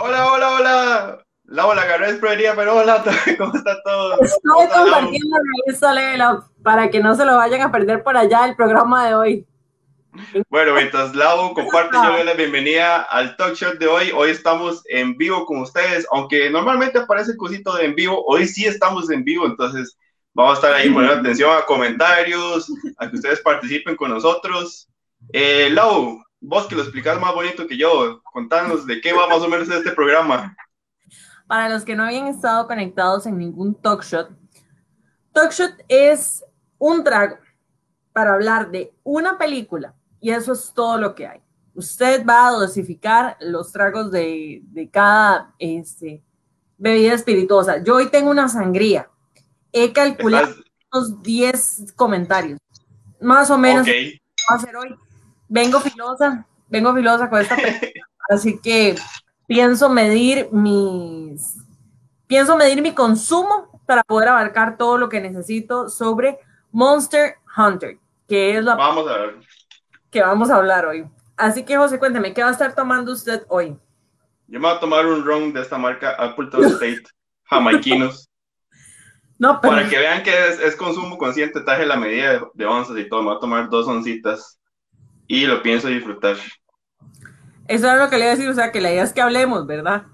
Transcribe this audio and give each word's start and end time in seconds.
Hola, 0.00 0.32
hola, 0.32 0.54
hola. 0.54 1.24
La 1.46 1.64
agarré 1.64 2.14
proveería, 2.14 2.54
pero 2.54 2.76
hola, 2.76 3.02
¿cómo 3.38 3.52
está 3.52 3.82
todo? 3.82 4.20
Estoy 4.22 4.68
compartiendo 4.72 5.36
la 5.80 6.44
para 6.62 6.88
que 6.88 7.00
no 7.00 7.16
se 7.16 7.24
lo 7.24 7.36
vayan 7.36 7.62
a 7.62 7.72
perder 7.72 8.04
por 8.04 8.16
allá 8.16 8.44
el 8.44 8.54
programa 8.54 9.08
de 9.08 9.14
hoy. 9.16 9.46
Bueno, 10.50 10.74
mientras 10.74 11.16
Lau 11.16 11.52
comparte, 11.52 11.96
yo 11.96 12.12
doy 12.12 12.24
la 12.24 12.34
bienvenida 12.34 13.02
al 13.02 13.36
talk 13.36 13.54
show 13.54 13.76
de 13.76 13.88
hoy. 13.88 14.12
Hoy 14.14 14.30
estamos 14.30 14.84
en 14.88 15.16
vivo 15.16 15.44
con 15.46 15.62
ustedes, 15.62 16.06
aunque 16.12 16.48
normalmente 16.48 17.00
aparece 17.00 17.32
el 17.32 17.36
cosito 17.36 17.74
de 17.74 17.86
en 17.86 17.96
vivo, 17.96 18.22
hoy 18.24 18.46
sí 18.46 18.66
estamos 18.66 19.10
en 19.10 19.24
vivo, 19.24 19.46
entonces 19.46 19.98
vamos 20.32 20.52
a 20.52 20.54
estar 20.54 20.74
ahí 20.74 20.90
poniendo 20.90 21.14
atención 21.20 21.50
a 21.56 21.64
comentarios, 21.64 22.70
a 22.98 23.10
que 23.10 23.16
ustedes 23.16 23.40
participen 23.40 23.96
con 23.96 24.10
nosotros. 24.10 24.88
Eh, 25.32 25.70
Lau, 25.72 26.22
vos 26.40 26.66
que 26.66 26.74
lo 26.74 26.82
explicas 26.82 27.20
más 27.20 27.34
bonito 27.34 27.66
que 27.66 27.76
yo, 27.76 28.22
contanos 28.32 28.86
de 28.86 29.00
qué 29.00 29.12
va 29.12 29.28
más 29.28 29.42
o 29.42 29.48
menos 29.48 29.68
este 29.68 29.92
programa. 29.92 30.56
Para 31.46 31.68
los 31.68 31.84
que 31.84 31.96
no 31.96 32.04
habían 32.04 32.26
estado 32.26 32.66
conectados 32.66 33.26
en 33.26 33.38
ningún 33.38 33.74
talk 33.74 34.02
shot, 34.02 34.30
talk 35.32 35.50
shot 35.52 35.72
es 35.88 36.44
un 36.78 37.02
trago 37.02 37.38
para 38.12 38.34
hablar 38.34 38.70
de 38.70 38.92
una 39.02 39.38
película 39.38 39.94
y 40.20 40.30
eso 40.30 40.52
es 40.52 40.72
todo 40.74 40.98
lo 40.98 41.14
que 41.14 41.26
hay. 41.26 41.40
Usted 41.74 42.24
va 42.26 42.48
a 42.48 42.52
dosificar 42.52 43.36
los 43.40 43.70
tragos 43.72 44.10
de, 44.10 44.62
de 44.64 44.90
cada 44.90 45.54
este, 45.58 46.24
bebida 46.76 47.14
espirituosa. 47.14 47.82
Yo 47.82 47.96
hoy 47.96 48.08
tengo 48.08 48.30
una 48.30 48.48
sangría. 48.48 49.08
He 49.72 49.92
calculado 49.92 50.54
unos 50.92 51.22
10 51.22 51.92
comentarios. 51.94 52.58
Más 53.20 53.50
o 53.50 53.58
menos. 53.58 53.82
Okay. 53.82 54.20
Va 54.50 54.56
a 54.56 54.58
ser 54.58 54.76
hoy 54.76 54.96
vengo 55.48 55.80
filosa, 55.80 56.46
vengo 56.68 56.94
filosa 56.94 57.28
con 57.28 57.40
esta 57.40 57.56
así 58.30 58.58
que 58.60 58.94
pienso 59.46 59.88
medir 59.88 60.48
mis, 60.52 61.56
pienso 62.26 62.56
medir 62.56 62.82
mi 62.82 62.92
consumo 62.92 63.80
para 63.86 64.02
poder 64.04 64.28
abarcar 64.28 64.76
todo 64.76 64.98
lo 64.98 65.08
que 65.08 65.20
necesito 65.20 65.88
sobre 65.88 66.38
Monster 66.70 67.36
Hunter, 67.56 67.98
que 68.28 68.56
es 68.56 68.64
la 68.64 68.74
vamos 68.74 69.08
a 69.08 69.16
ver. 69.16 69.38
que 70.10 70.20
vamos 70.20 70.50
a 70.50 70.56
hablar 70.56 70.86
hoy. 70.86 71.06
Así 71.36 71.64
que 71.64 71.76
José, 71.76 71.98
cuénteme, 71.98 72.34
¿qué 72.34 72.42
va 72.42 72.48
a 72.48 72.52
estar 72.52 72.74
tomando 72.74 73.12
usted 73.12 73.44
hoy? 73.48 73.76
Yo 74.48 74.60
me 74.60 74.68
voy 74.68 74.76
a 74.76 74.80
tomar 74.80 75.06
un 75.06 75.24
ron 75.24 75.52
de 75.52 75.62
esta 75.62 75.78
marca 75.78 76.10
Appleton 76.18 76.64
State, 76.74 77.04
jamaiquinos. 77.44 78.26
No, 79.40 79.60
pero... 79.60 79.72
Para 79.72 79.88
que 79.88 79.96
vean 79.96 80.24
que 80.24 80.48
es, 80.48 80.74
consumo 80.74 81.16
consciente, 81.16 81.60
traje 81.60 81.86
la 81.86 81.94
medida 81.94 82.32
de, 82.32 82.40
de 82.54 82.66
onzas 82.66 82.98
y 82.98 83.08
todo. 83.08 83.20
Me 83.22 83.28
voy 83.28 83.36
a 83.36 83.40
tomar 83.40 83.70
dos 83.70 83.86
oncitas 83.86 84.57
y 85.28 85.46
lo 85.46 85.62
pienso 85.62 85.86
disfrutar. 85.88 86.36
Eso 87.68 87.86
era 87.86 88.02
lo 88.02 88.10
que 88.10 88.16
le 88.16 88.24
iba 88.24 88.32
a 88.32 88.36
decir, 88.36 88.48
o 88.48 88.54
sea, 88.54 88.72
que 88.72 88.80
la 88.80 88.90
idea 88.90 89.04
es 89.04 89.12
que 89.12 89.20
hablemos, 89.20 89.66
¿verdad? 89.66 90.04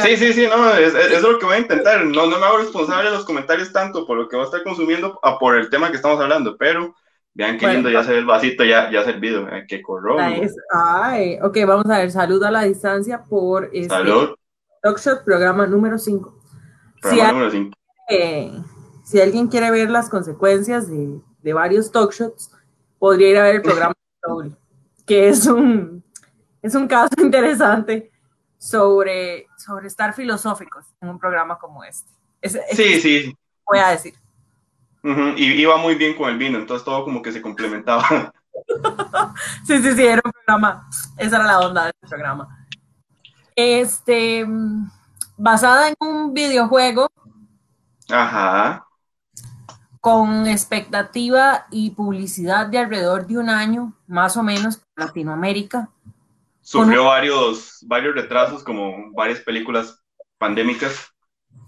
sí, 0.00 0.16
sí, 0.16 0.32
sí, 0.32 0.46
no, 0.48 0.72
es, 0.74 0.94
es, 0.94 1.22
lo 1.22 1.38
que 1.38 1.44
voy 1.46 1.56
a 1.56 1.60
intentar. 1.60 2.04
No, 2.04 2.26
no 2.26 2.38
me 2.38 2.46
hago 2.46 2.58
responsable 2.58 3.10
de 3.10 3.16
los 3.16 3.26
comentarios 3.26 3.72
tanto 3.72 4.06
por 4.06 4.16
lo 4.16 4.28
que 4.28 4.36
voy 4.36 4.44
a 4.44 4.46
estar 4.46 4.64
consumiendo 4.64 5.20
a 5.22 5.38
por 5.38 5.56
el 5.56 5.70
tema 5.70 5.90
que 5.90 5.96
estamos 5.96 6.18
hablando, 6.20 6.56
pero 6.56 6.96
vean 7.34 7.58
qué 7.58 7.68
lindo 7.68 7.90
ya 7.90 8.02
se 8.02 8.12
ve 8.12 8.18
el 8.18 8.24
vasito 8.24 8.64
ya, 8.64 8.90
ya 8.90 9.04
servido, 9.04 9.46
eh, 9.48 9.66
qué 9.68 9.82
corrón. 9.82 10.18
Ay, 10.72 11.38
ok, 11.42 11.58
vamos 11.66 11.86
a 11.90 11.98
ver, 11.98 12.10
salud 12.10 12.42
a 12.42 12.50
la 12.50 12.62
distancia 12.62 13.22
por 13.22 13.66
este 13.72 13.90
Salud. 13.90 14.34
Talk 14.82 14.98
Shot, 14.98 15.24
programa 15.24 15.66
número 15.66 15.98
5. 15.98 16.42
Programa 17.02 17.32
número 17.32 17.50
5. 17.50 17.76
si 19.04 19.20
alguien 19.20 19.48
quiere 19.48 19.70
ver 19.70 19.90
las 19.90 20.08
consecuencias 20.08 20.90
de, 20.90 21.20
de 21.42 21.52
varios 21.52 21.92
talk 21.92 22.12
shots, 22.12 22.50
podría 22.98 23.28
ir 23.28 23.36
a 23.36 23.42
ver 23.42 23.56
el 23.56 23.62
programa 23.62 23.94
que 25.06 25.28
es 25.28 25.46
un, 25.46 26.04
es 26.62 26.74
un 26.74 26.86
caso 26.86 27.14
interesante 27.22 28.10
sobre, 28.58 29.46
sobre 29.56 29.86
estar 29.86 30.14
filosóficos 30.14 30.86
en 31.00 31.08
un 31.08 31.18
programa 31.18 31.58
como 31.58 31.84
este. 31.84 32.10
sí, 32.42 33.00
sí. 33.00 33.36
Voy 33.66 33.78
a 33.78 33.88
decir. 33.88 34.14
Y 35.36 35.44
iba 35.52 35.76
muy 35.76 35.94
bien 35.94 36.16
con 36.16 36.28
el 36.28 36.36
vino, 36.36 36.58
entonces 36.58 36.84
todo 36.84 37.04
como 37.04 37.22
que 37.22 37.32
se 37.32 37.40
complementaba. 37.40 38.32
sí, 39.66 39.80
sí, 39.80 39.94
sí, 39.94 40.06
era 40.06 40.20
un 40.24 40.32
programa, 40.32 40.88
esa 41.16 41.36
era 41.36 41.46
la 41.46 41.60
onda 41.60 41.84
del 41.84 41.94
programa. 42.08 42.66
Este, 43.54 44.46
basada 45.36 45.88
en 45.88 45.94
un 46.00 46.34
videojuego. 46.34 47.10
Ajá 48.10 48.87
con 50.00 50.46
expectativa 50.46 51.66
y 51.70 51.90
publicidad 51.90 52.66
de 52.66 52.78
alrededor 52.78 53.26
de 53.26 53.38
un 53.38 53.50
año, 53.50 53.94
más 54.06 54.36
o 54.36 54.42
menos, 54.42 54.80
Latinoamérica. 54.96 55.90
Sufrió 56.60 57.04
varios, 57.04 57.78
varios 57.86 58.14
retrasos, 58.14 58.62
como 58.62 59.12
varias 59.14 59.40
películas 59.40 60.02
pandémicas. 60.38 61.12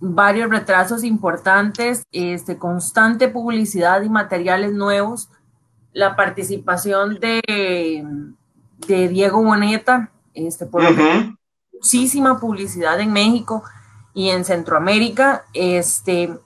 Varios 0.01 0.51
retrasos 0.51 1.05
importantes, 1.05 2.03
este, 2.13 2.59
constante 2.59 3.29
publicidad 3.29 4.03
y 4.03 4.09
materiales 4.09 4.73
nuevos, 4.73 5.29
la 5.93 6.17
participación 6.17 7.19
de, 7.19 8.05
de 8.87 9.09
Diego 9.09 9.43
Boneta, 9.43 10.11
este, 10.35 10.67
por 10.67 10.83
muchísima 11.73 12.39
publicidad 12.39 13.01
en 13.01 13.13
México 13.13 13.63
y 14.15 14.29
en 14.31 14.45
Centroamérica, 14.45 15.45
este, 15.55 16.39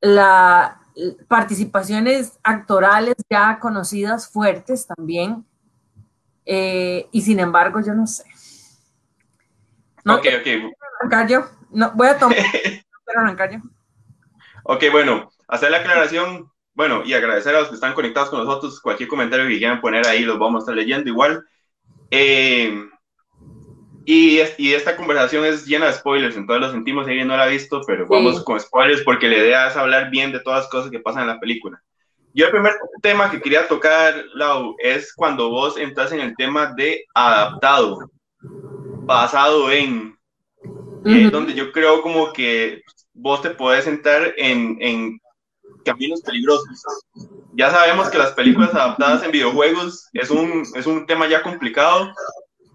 la 0.00 0.80
participaciones 1.28 2.38
actorales 2.42 3.14
ya 3.28 3.58
conocidas 3.58 4.30
fuertes 4.30 4.86
también. 4.86 5.44
Eh, 6.44 7.08
y 7.12 7.20
sin 7.22 7.40
embargo, 7.40 7.80
yo 7.84 7.92
no 7.94 8.06
sé. 8.06 8.24
No, 10.04 10.16
ok, 10.16 10.26
ok. 10.40 10.72
Arrancar 11.00 11.28
yo. 11.28 11.44
No, 11.70 11.92
voy 11.94 12.08
a 12.08 12.18
tomar. 12.18 12.38
arrancar 13.16 13.50
yo. 13.52 13.58
Ok, 14.64 14.84
bueno, 14.90 15.30
hacer 15.48 15.70
la 15.70 15.78
aclaración. 15.78 16.50
Bueno, 16.74 17.02
y 17.04 17.14
agradecer 17.14 17.54
a 17.54 17.60
los 17.60 17.68
que 17.68 17.74
están 17.74 17.94
conectados 17.94 18.30
con 18.30 18.44
nosotros. 18.44 18.80
Cualquier 18.80 19.08
comentario 19.08 19.48
que 19.48 19.58
quieran 19.58 19.80
poner 19.80 20.06
ahí, 20.06 20.22
los 20.22 20.38
vamos 20.38 20.60
a 20.60 20.62
estar 20.62 20.74
leyendo 20.74 21.10
igual. 21.10 21.44
Eh, 22.10 22.88
y, 24.06 24.40
y, 24.56 24.72
esta 24.72 24.96
conversación 24.96 25.44
es 25.44 25.66
llena 25.66 25.86
de 25.86 25.94
spoilers, 25.94 26.36
entonces 26.36 26.66
lo 26.66 26.72
sentimos, 26.72 27.08
ella 27.08 27.24
no 27.24 27.36
la 27.36 27.42
ha 27.42 27.48
visto, 27.48 27.80
pero 27.86 28.06
vamos 28.06 28.42
con 28.44 28.60
spoilers 28.60 29.02
porque 29.02 29.28
la 29.28 29.38
idea 29.38 29.68
es 29.68 29.76
hablar 29.76 30.10
bien 30.10 30.30
de 30.32 30.40
todas 30.40 30.60
las 30.60 30.70
cosas 30.70 30.90
que 30.90 31.00
pasan 31.00 31.22
en 31.22 31.28
la 31.28 31.40
película. 31.40 31.82
Yo 32.32 32.46
el 32.46 32.52
primer 32.52 32.74
tema 33.02 33.30
que 33.30 33.40
quería 33.40 33.66
tocar, 33.66 34.14
Lau, 34.34 34.76
es 34.78 35.12
cuando 35.14 35.50
vos 35.50 35.76
entras 35.76 36.12
en 36.12 36.20
el 36.20 36.36
tema 36.36 36.72
de 36.76 37.04
adaptado, 37.14 37.98
basado 38.40 39.72
en, 39.72 40.16
eh, 41.04 41.28
donde 41.30 41.54
yo 41.54 41.72
creo 41.72 42.02
como 42.02 42.32
que 42.32 42.82
vos 43.12 43.42
te 43.42 43.50
podés 43.50 43.86
entrar 43.86 44.34
en, 44.36 44.76
en 44.80 45.18
caminos 45.84 46.20
peligrosos. 46.20 46.68
Ya 47.54 47.70
sabemos 47.70 48.08
que 48.10 48.18
las 48.18 48.32
películas 48.32 48.74
adaptadas 48.74 49.22
en 49.22 49.30
videojuegos 49.30 50.08
es 50.12 50.30
un, 50.30 50.64
es 50.74 50.86
un 50.86 51.06
tema 51.06 51.26
ya 51.28 51.42
complicado, 51.42 52.12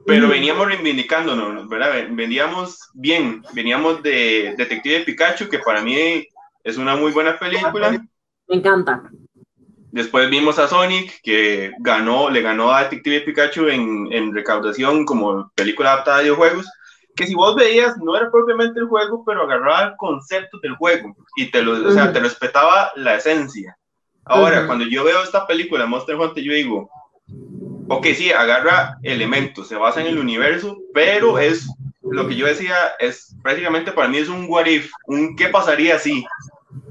pero 0.06 0.28
veníamos 0.28 0.68
reivindicándonos, 0.68 1.68
¿verdad? 1.68 2.08
Veníamos 2.12 2.90
bien, 2.94 3.44
veníamos 3.54 4.02
de 4.04 4.56
Detective 4.58 5.02
Pikachu, 5.02 5.50
que 5.50 5.60
para 5.60 5.82
mí 5.82 6.28
es 6.64 6.78
una 6.78 6.96
muy 6.96 7.12
buena 7.12 7.38
película. 7.38 7.92
Me 8.48 8.56
encanta. 8.56 9.04
Después 9.92 10.30
vimos 10.30 10.58
a 10.58 10.68
Sonic, 10.68 11.22
que 11.22 11.72
ganó, 11.80 12.30
le 12.30 12.42
ganó 12.42 12.72
a 12.72 12.84
Detective 12.84 13.22
Pikachu 13.22 13.68
en, 13.68 14.12
en 14.12 14.34
recaudación 14.34 15.06
como 15.06 15.52
película 15.56 15.94
adaptada 15.94 16.20
a 16.20 16.22
videojuegos, 16.22 16.70
que 17.16 17.28
si 17.28 17.36
vos 17.36 17.56
veías 17.56 17.98
no 17.98 18.16
era 18.16 18.32
propiamente 18.32 18.80
el 18.80 18.88
juego, 18.88 19.24
pero 19.26 19.44
agarraba 19.44 19.84
el 19.84 19.98
concepto 19.98 20.60
del 20.60 20.76
juego 20.76 21.16
y 21.36 21.52
te 21.52 21.62
lo, 21.62 21.74
o 21.88 21.92
sea, 21.92 22.14
te 22.14 22.20
respetaba 22.20 22.92
la 22.96 23.16
esencia. 23.16 23.78
Ahora, 24.24 24.66
cuando 24.66 24.86
yo 24.86 25.04
veo 25.04 25.22
esta 25.24 25.46
película, 25.46 25.86
Monster 25.86 26.16
Hunter, 26.16 26.44
yo 26.44 26.54
digo, 26.54 26.90
ok, 27.92 28.08
sí, 28.16 28.32
agarra 28.32 28.98
elementos, 29.04 29.68
se 29.68 29.76
basa 29.76 30.00
en 30.00 30.08
el 30.08 30.18
universo, 30.18 30.78
pero 30.94 31.38
es 31.40 31.68
lo 32.02 32.26
que 32.26 32.38
yo 32.38 32.46
decía, 32.46 32.74
es 33.00 33.36
prácticamente 33.44 33.92
para 33.92 34.08
mí 34.08 34.18
es 34.18 34.30
un 34.30 34.46
what 34.48 34.66
if, 34.66 34.90
un 35.08 35.36
qué 35.36 35.50
pasaría 35.50 36.00
si, 36.00 36.26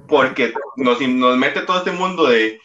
porque 0.06 0.52
nos, 0.76 1.00
nos 1.00 1.38
mete 1.38 1.62
todo 1.62 1.78
este 1.78 1.92
mundo 1.92 2.26
de 2.26 2.60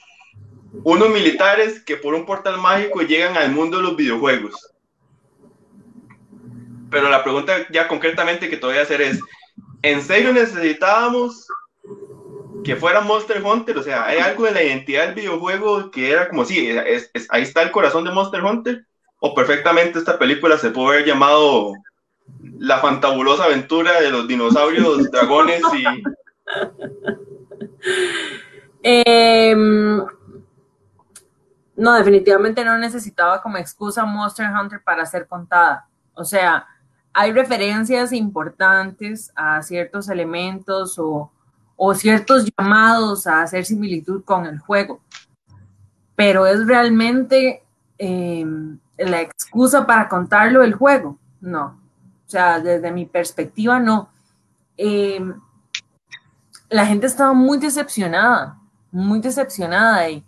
unos 0.84 1.10
militares 1.12 1.82
que 1.86 1.96
por 1.96 2.14
un 2.14 2.26
portal 2.26 2.60
mágico 2.60 3.02
llegan 3.04 3.38
al 3.38 3.54
mundo 3.54 3.78
de 3.78 3.84
los 3.84 3.96
videojuegos. 3.96 4.74
Pero 6.92 7.10
la 7.10 7.24
pregunta 7.24 7.66
ya 7.72 7.88
concretamente 7.88 8.50
que 8.50 8.58
te 8.58 8.66
voy 8.66 8.78
a 8.78 8.82
hacer 8.82 9.02
es, 9.02 9.18
¿en 9.82 10.02
serio 10.02 10.34
necesitábamos 10.34 11.48
que 12.66 12.76
fuera 12.76 13.00
Monster 13.00 13.42
Hunter, 13.44 13.78
o 13.78 13.84
sea, 13.84 14.06
hay 14.06 14.18
algo 14.18 14.46
de 14.46 14.52
la 14.52 14.64
identidad 14.64 15.06
del 15.06 15.16
videojuego 15.16 15.92
que 15.92 16.12
era 16.12 16.28
como, 16.28 16.44
sí, 16.44 16.68
es, 16.68 17.12
ahí 17.30 17.44
está 17.44 17.62
el 17.62 17.72
corazón 17.72 18.04
de 18.04 18.12
Monster 18.12 18.44
Hunter, 18.44 18.86
o 19.20 19.36
perfectamente 19.36 20.00
esta 20.00 20.18
película 20.18 20.58
se 20.58 20.72
puede 20.72 20.98
haber 20.98 21.08
llamado 21.08 21.74
La 22.58 22.80
fantabulosa 22.80 23.46
aventura 23.46 24.02
de 24.02 24.10
los 24.10 24.28
dinosaurios, 24.28 25.12
dragones 25.12 25.62
y... 25.74 25.86
Em, 28.82 30.04
no, 31.76 31.94
definitivamente 31.94 32.66
no 32.66 32.78
necesitaba 32.80 33.42
como 33.44 33.58
excusa 33.58 34.06
Monster 34.06 34.48
Hunter 34.50 34.82
para 34.84 35.06
ser 35.06 35.28
contada. 35.28 35.88
O 36.16 36.24
sea, 36.24 36.68
hay 37.14 37.32
referencias 37.32 38.12
importantes 38.12 39.32
a 39.36 39.62
ciertos 39.62 40.10
elementos 40.10 40.98
o, 40.98 41.32
o 41.76 41.94
ciertos 41.94 42.50
llamados 42.58 43.28
a 43.28 43.42
hacer 43.42 43.66
similitud 43.66 44.24
con 44.24 44.46
el 44.46 44.60
juego, 44.60 45.02
pero 46.16 46.46
es 46.46 46.66
realmente 46.66 47.64
eh, 47.98 48.46
la 48.98 49.22
excusa 49.22 49.86
para 49.86 50.08
contarlo 50.08 50.64
el 50.64 50.74
juego, 50.74 51.18
no. 51.42 51.80
O 52.26 52.30
sea, 52.30 52.60
desde 52.60 52.92
mi 52.92 53.06
perspectiva, 53.06 53.80
no. 53.80 54.10
Eh, 54.78 55.20
la 56.70 56.86
gente 56.86 57.08
estaba 57.08 57.34
muy 57.34 57.58
decepcionada, 57.58 58.60
muy 58.92 59.20
decepcionada. 59.20 60.10
Y 60.10 60.24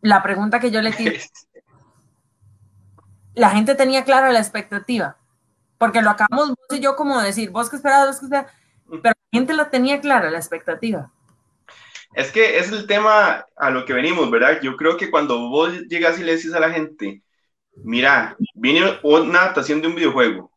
la 0.00 0.22
pregunta 0.22 0.60
que 0.60 0.70
yo 0.70 0.82
le 0.82 0.92
tiré, 0.92 1.20
la 3.34 3.50
gente 3.50 3.74
tenía 3.74 4.04
clara 4.04 4.32
la 4.32 4.40
expectativa, 4.40 5.16
porque 5.78 6.02
lo 6.02 6.10
acabamos 6.10 6.50
vos 6.50 6.78
y 6.78 6.80
yo 6.80 6.96
como 6.96 7.20
decir, 7.20 7.50
vos 7.50 7.70
que 7.70 7.76
esperabas, 7.76 8.08
vos 8.08 8.18
que 8.18 8.26
esperabas, 8.26 8.52
pero 9.02 9.14
gente 9.34 9.52
la 9.52 9.68
tenía 9.68 10.00
clara 10.00 10.30
la 10.30 10.38
expectativa. 10.38 11.10
Es 12.14 12.30
que 12.30 12.58
es 12.58 12.70
el 12.70 12.86
tema 12.86 13.44
a 13.56 13.70
lo 13.70 13.84
que 13.84 13.92
venimos, 13.92 14.30
¿verdad? 14.30 14.60
Yo 14.62 14.76
creo 14.76 14.96
que 14.96 15.10
cuando 15.10 15.48
vos 15.48 15.72
llegas 15.88 16.18
y 16.18 16.22
le 16.22 16.36
dices 16.36 16.54
a 16.54 16.60
la 16.60 16.70
gente, 16.70 17.22
mira, 17.82 18.36
viene 18.54 18.98
una 19.02 19.40
adaptación 19.40 19.82
de 19.82 19.88
un 19.88 19.96
videojuego 19.96 20.52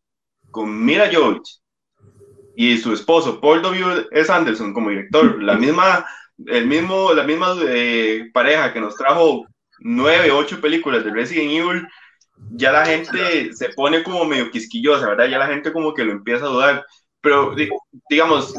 con 0.51 0.85
Mira 0.85 1.09
George 1.09 1.41
y 2.55 2.77
su 2.77 2.93
esposo 2.93 3.41
Paul 3.41 3.63
W. 3.63 4.07
S. 4.11 4.31
Anderson 4.31 4.73
como 4.73 4.91
director, 4.91 5.41
la 5.41 5.55
misma, 5.63 6.05
el 6.45 6.67
mismo, 6.67 7.13
la 7.13 7.23
misma 7.23 7.55
eh, 7.67 8.29
pareja 8.31 8.71
que 8.71 8.79
nos 8.79 8.95
trajo 8.95 9.47
nueve, 9.79 10.31
ocho 10.31 10.61
películas 10.61 11.03
de 11.03 11.11
Resident 11.11 11.51
Evil, 11.51 11.87
ya 12.51 12.71
la 12.71 12.85
gente 12.85 13.51
se 13.53 13.69
pone 13.69 14.03
como 14.03 14.25
medio 14.25 14.51
quisquillosa, 14.51 15.07
¿verdad? 15.07 15.25
Ya 15.25 15.39
la 15.39 15.47
gente 15.47 15.73
como 15.73 15.95
que 15.95 16.05
lo 16.05 16.11
empieza 16.11 16.45
a 16.45 16.49
dudar. 16.49 16.85
Pero, 17.21 17.55
digamos, 18.09 18.53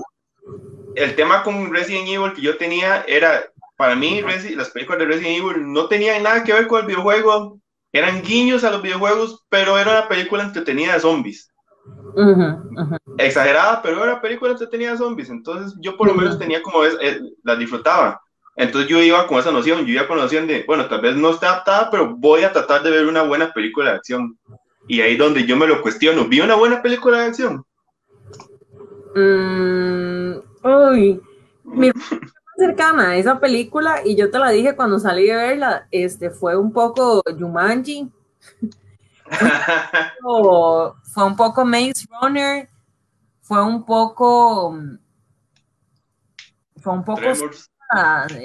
el 0.94 1.14
tema 1.14 1.42
con 1.42 1.72
Resident 1.72 2.08
Evil 2.08 2.32
que 2.32 2.42
yo 2.42 2.56
tenía 2.56 3.02
era, 3.06 3.44
para 3.76 3.94
mí, 3.94 4.22
las 4.56 4.70
películas 4.70 5.00
de 5.00 5.06
Resident 5.06 5.38
Evil 5.38 5.72
no 5.72 5.86
tenían 5.86 6.22
nada 6.22 6.42
que 6.42 6.52
ver 6.52 6.66
con 6.66 6.80
el 6.80 6.86
videojuego, 6.86 7.60
eran 7.92 8.22
guiños 8.22 8.64
a 8.64 8.70
los 8.70 8.82
videojuegos, 8.82 9.44
pero 9.48 9.78
era 9.78 9.92
una 9.92 10.08
película 10.08 10.42
entretenida 10.42 10.94
de 10.94 11.00
zombies. 11.00 11.50
Exagerada, 13.16 13.80
pero 13.82 14.02
era 14.04 14.20
película 14.20 14.52
entretenida 14.52 14.92
de 14.92 14.98
zombies, 14.98 15.30
entonces 15.30 15.78
yo 15.80 15.96
por 15.96 16.08
lo 16.08 16.14
menos 16.14 16.38
tenía 16.38 16.62
como, 16.62 16.84
es, 16.84 16.96
eh, 17.00 17.20
la 17.44 17.56
disfrutaba. 17.56 18.20
Entonces 18.56 18.90
yo 18.90 19.00
iba 19.00 19.24
con 19.28 19.38
esa 19.38 19.52
noción, 19.52 19.86
yo 19.86 19.94
iba 19.94 20.08
con 20.08 20.16
la 20.16 20.24
noción 20.24 20.48
de, 20.48 20.64
bueno, 20.66 20.86
tal 20.86 21.00
vez 21.00 21.14
no 21.14 21.30
está 21.30 21.48
adaptada, 21.48 21.90
pero 21.92 22.16
voy 22.16 22.42
a 22.42 22.52
tratar 22.52 22.82
de 22.82 22.90
ver 22.90 23.06
una 23.06 23.22
buena 23.22 23.52
película 23.52 23.90
de 23.90 23.96
acción. 23.96 24.36
Y 24.88 25.00
ahí 25.00 25.16
donde 25.16 25.46
yo 25.46 25.56
me 25.56 25.68
lo 25.68 25.80
cuestiono, 25.80 26.24
¿vi 26.24 26.40
una 26.40 26.56
buena 26.56 26.82
película 26.82 27.20
de 27.20 27.26
acción? 27.26 27.64
Mm, 29.14 30.38
uy, 30.64 31.20
mi 31.64 31.90
cercana 32.56 33.10
a 33.10 33.16
esa 33.16 33.38
película, 33.38 34.00
y 34.04 34.16
yo 34.16 34.30
te 34.30 34.38
la 34.38 34.50
dije 34.50 34.76
cuando 34.76 34.98
salí 34.98 35.26
de 35.26 35.36
verla, 35.36 35.86
este, 35.90 36.30
fue 36.30 36.56
un 36.56 36.72
poco 36.72 37.22
Jumanji, 37.38 38.10
fue 41.02 41.24
un 41.24 41.36
poco 41.36 41.64
Maze 41.64 42.06
Runner, 42.20 42.68
fue 43.40 43.64
un 43.64 43.84
poco, 43.84 44.76
fue 46.76 46.92
un 46.92 47.04
poco 47.04 47.22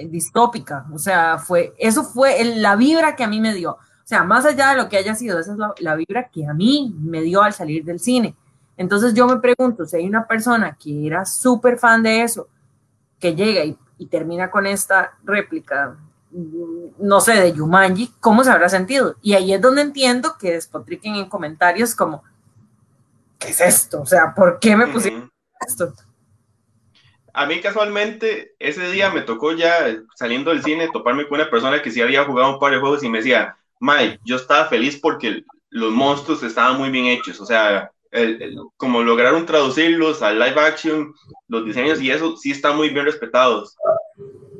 distópica, 0.10 0.86
o 0.94 0.98
sea, 0.98 1.38
fue, 1.40 1.74
eso 1.78 2.04
fue 2.04 2.44
la 2.56 2.76
vibra 2.76 3.16
que 3.16 3.24
a 3.24 3.28
mí 3.28 3.42
me 3.42 3.54
dio, 3.54 3.72
o 3.72 4.06
sea, 4.06 4.24
más 4.24 4.46
allá 4.46 4.70
de 4.70 4.78
lo 4.78 4.90
que 4.90 4.98
haya 4.98 5.16
sido, 5.16 5.40
esa 5.40 5.54
es 5.54 5.58
la 5.80 5.96
vibra 5.96 6.30
que 6.30 6.46
a 6.46 6.54
mí 6.54 6.96
me 7.00 7.22
dio 7.22 7.42
al 7.42 7.54
salir 7.54 7.84
del 7.84 8.00
cine. 8.00 8.36
Entonces 8.78 9.14
yo 9.14 9.28
me 9.28 9.38
pregunto, 9.38 9.86
si 9.86 9.98
hay 9.98 10.08
una 10.08 10.28
persona 10.28 10.78
que 10.80 11.06
era 11.06 11.26
súper 11.26 11.78
fan 11.78 12.02
de 12.04 12.24
eso, 12.24 12.48
que 13.20 13.36
llega 13.36 13.64
y, 13.64 13.78
termina 14.12 14.52
con 14.52 14.68
esta 14.68 15.18
réplica, 15.24 15.96
mm, 16.32 16.88
no 17.00 17.22
sé, 17.22 17.40
de 17.40 17.54
Yumanji, 17.54 18.12
¿cómo 18.20 18.44
se 18.44 18.52
habrá 18.52 18.68
sentido? 18.68 19.16
Y 19.22 19.34
ahí 19.34 19.54
es 19.54 19.62
donde 19.62 19.82
entiendo 19.82 20.36
que 20.38 20.52
despotriquen 20.52 21.16
en 21.16 21.30
comentarios 21.30 21.96
como, 21.96 22.22
¿qué 23.40 23.52
es 23.52 23.62
esto? 23.62 24.02
O 24.02 24.06
sea, 24.06 24.34
¿por 24.36 24.60
qué 24.60 24.76
me 24.76 24.88
pusieron 24.88 25.32
esto? 25.66 25.94
A 27.34 27.46
mí 27.46 27.62
casualmente 27.62 28.56
ese 28.60 28.92
día 28.92 29.10
me 29.10 29.22
tocó 29.22 29.54
ya 29.54 29.88
saliendo 30.16 30.52
del 30.52 30.62
cine 30.62 30.90
toparme 30.92 31.26
con 31.26 31.40
una 31.40 31.50
persona 31.50 31.82
que 31.82 31.92
sí 31.92 32.02
había 32.02 32.26
jugado 32.26 32.56
un 32.56 32.60
par 32.60 32.74
de 32.74 32.80
juegos 32.80 33.04
y 33.04 33.10
me 33.10 33.20
decía, 33.20 33.56
Mike, 33.80 34.20
yo 34.26 34.36
estaba 34.36 34.66
feliz 34.66 35.00
porque 35.02 35.44
los 35.70 35.92
monstruos 35.92 36.44
estaban 36.44 36.78
muy 36.78 36.90
bien 36.90 37.06
hechos, 37.06 37.40
o 37.40 37.46
sea, 37.46 37.90
como 38.78 39.02
lograron 39.02 39.46
traducirlos 39.46 40.22
al 40.22 40.40
live 40.40 40.60
action, 40.60 41.14
los 41.48 41.66
diseños 41.66 42.02
y 42.02 42.12
eso 42.12 42.38
sí 42.38 42.52
están 42.52 42.78
muy 42.78 42.90
bien 42.90 43.06
respetados. 43.06 43.76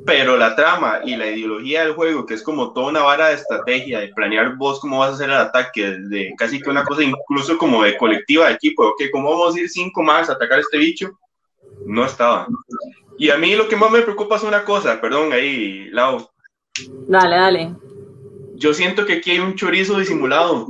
Pero 0.06 0.36
la 0.36 0.56
trama 0.56 1.00
y 1.06 1.16
la 1.16 1.28
ideología 1.28 1.84
del 1.84 1.94
juego, 1.94 2.26
que 2.26 2.34
es 2.34 2.44
como 2.44 2.74
toda 2.74 2.90
una 2.90 3.04
vara 3.04 3.30
de 3.30 3.36
estrategia, 3.36 4.00
de 4.00 4.10
planear 4.10 4.58
vos 4.58 4.80
cómo 4.80 5.00
vas 5.00 5.12
a 5.12 5.14
hacer 5.14 5.30
el 5.30 5.38
ataque, 5.38 5.98
de 5.98 6.34
casi 6.38 6.60
que 6.60 6.70
una 6.70 6.84
cosa 6.84 7.04
incluso 7.04 7.58
como 7.58 7.84
de 7.84 7.96
colectiva 7.98 8.48
de 8.48 8.56
equipo, 8.56 8.86
ok, 8.88 9.04
¿cómo 9.12 9.30
vamos 9.30 9.56
a 9.56 9.60
ir 9.62 9.70
cinco 9.70 10.04
más 10.04 10.30
a 10.30 10.34
atacar 10.34 10.58
a 10.58 10.62
este 10.62 10.78
bicho? 10.78 11.12
No 11.86 12.06
estaba. 12.06 12.48
Y 13.18 13.30
a 13.30 13.38
mí 13.38 13.56
lo 13.56 13.70
que 13.70 13.78
más 13.78 13.92
me 13.92 14.02
preocupa 14.02 14.36
es 14.36 14.44
una 14.44 14.66
cosa, 14.66 15.00
perdón, 15.00 15.32
ahí, 15.32 15.90
Lau. 15.92 16.28
Dale, 17.08 17.36
dale. 17.36 17.76
Yo 18.56 18.74
siento 18.74 19.06
que 19.06 19.14
aquí 19.14 19.32
hay 19.32 19.40
un 19.40 19.56
chorizo 19.56 20.00
disimulado 20.00 20.68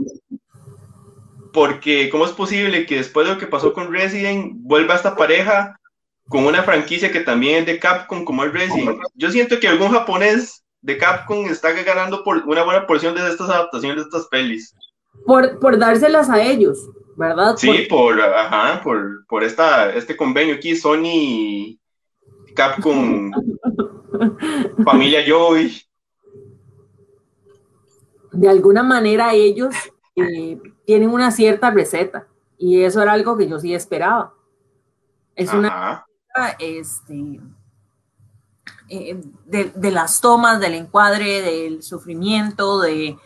porque 1.54 2.10
¿cómo 2.10 2.26
es 2.26 2.32
posible 2.32 2.86
que 2.86 2.98
después 2.98 3.28
de 3.28 3.34
lo 3.34 3.40
que 3.40 3.48
pasó 3.48 3.74
con 3.74 3.94
Resident 3.94 4.54
vuelva 4.56 4.96
esta 4.96 5.16
pareja 5.16 5.80
con 6.28 6.46
una 6.46 6.64
franquicia 6.64 7.12
que 7.12 7.20
también 7.20 7.60
es 7.60 7.66
de 7.68 7.80
Capcom 7.80 8.26
como 8.26 8.44
el 8.44 8.52
Resident? 8.52 9.00
Yo 9.14 9.32
siento 9.32 9.60
que 9.60 9.68
algún 9.68 9.92
japonés 9.92 10.64
de 10.82 10.98
Capcom 10.98 11.46
está 11.46 11.72
ganando 11.72 12.24
por 12.24 12.38
una 12.48 12.64
buena 12.64 12.88
porción 12.88 13.14
de 13.16 13.30
estas 13.30 13.50
adaptaciones 13.50 13.98
de 13.98 14.02
estas 14.04 14.28
pelis. 14.28 14.76
Por, 15.26 15.60
por 15.60 15.78
dárselas 15.78 16.30
a 16.30 16.42
ellos, 16.42 16.90
¿verdad? 17.16 17.56
Sí, 17.56 17.86
por, 17.88 18.20
ajá, 18.20 18.82
por, 18.82 19.26
por 19.28 19.44
esta, 19.44 19.94
este 19.94 20.18
convenio 20.18 20.56
aquí, 20.56 20.76
Sony, 20.76 21.78
Capcom, 22.56 23.32
Familia 24.84 25.24
Joy. 25.26 25.80
De 28.32 28.50
alguna 28.50 28.82
manera 28.82 29.36
ellos 29.36 29.76
eh, 30.15 30.60
tienen 30.86 31.10
una 31.10 31.31
cierta 31.31 31.71
receta 31.71 32.27
y 32.57 32.83
eso 32.83 33.01
era 33.01 33.13
algo 33.13 33.38
que 33.38 33.48
yo 33.48 33.60
sí 33.60 33.74
esperaba. 33.74 34.33
Es 35.35 35.52
una 35.54 36.06
este, 36.59 37.40
eh, 38.90 39.21
de, 39.45 39.92
las 39.92 40.21
tomas, 40.21 40.59
del 40.59 40.76
encuadre, 40.76 41.42
del 41.42 41.83
sufrimiento, 41.83 42.81
de, 42.81 43.18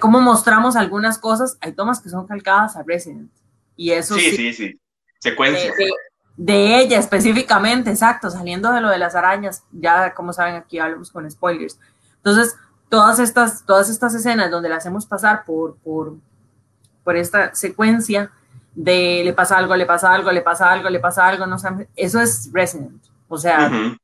cómo 0.00 0.20
mostramos 0.20 0.76
algunas 0.76 1.18
cosas. 1.18 1.58
Hay 1.60 1.72
tomas 1.72 2.00
que 2.00 2.08
son 2.08 2.26
calcadas 2.26 2.76
a 2.76 2.82
Resident. 2.82 3.30
Y 3.76 3.90
eso 3.90 4.14
sí, 4.14 4.30
sí, 4.36 4.52
sí. 4.52 4.80
Secuencia. 5.18 5.72
De, 6.36 6.80
ella 6.80 6.98
específicamente, 6.98 7.90
exacto, 7.90 8.30
saliendo 8.30 8.72
de 8.72 8.80
lo 8.80 8.88
de 8.88 8.98
las 8.98 9.14
arañas, 9.14 9.64
ya 9.72 10.14
como 10.14 10.32
saben 10.32 10.56
aquí 10.56 10.78
hablamos 10.78 11.10
con 11.10 11.30
spoilers. 11.30 11.78
Entonces, 12.16 12.56
todas 12.94 13.18
estas, 13.18 13.66
todas 13.66 13.90
estas 13.90 14.14
escenas 14.14 14.52
donde 14.52 14.68
la 14.68 14.76
hacemos 14.76 15.04
pasar 15.04 15.44
por, 15.44 15.74
por, 15.78 16.14
por 17.02 17.16
esta 17.16 17.52
secuencia 17.52 18.30
de 18.72 19.22
le 19.24 19.32
pasa 19.32 19.58
algo, 19.58 19.74
le 19.74 19.84
pasa 19.84 20.14
algo, 20.14 20.30
le 20.30 20.42
pasa 20.42 20.70
algo, 20.70 20.88
le 20.88 21.00
pasa 21.00 21.26
algo, 21.26 21.44
no 21.44 21.58
sé, 21.58 21.88
eso 21.96 22.20
es 22.20 22.50
Resident. 22.52 23.02
O 23.26 23.36
sea, 23.36 23.96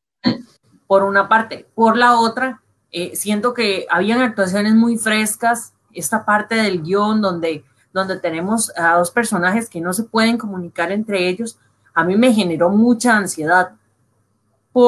por 0.89 1.05
una 1.05 1.29
parte. 1.29 1.69
Por 1.73 1.97
la 1.97 2.19
otra, 2.19 2.63
eh, 2.91 3.15
siento 3.15 3.55
que 3.55 3.87
habían 3.89 4.23
actuaciones 4.23 4.75
muy 4.75 4.99
frescas, 4.99 5.73
esta 5.93 6.25
parte 6.25 6.57
del 6.57 6.83
guion 6.83 7.21
donde, 7.21 7.63
donde 7.93 8.19
tenemos 8.19 8.77
a 8.77 8.97
dos 8.97 9.13
personajes 9.13 9.71
que 9.71 9.81
no 9.81 9.93
se 9.93 10.03
pueden 10.03 10.37
comunicar 10.37 10.91
entre 10.91 11.29
ellos, 11.29 11.61
a 11.95 12.03
mí 12.03 12.17
me 12.17 12.33
generó 12.33 12.71
mucha 12.71 13.17
ansiedad. 13.17 13.71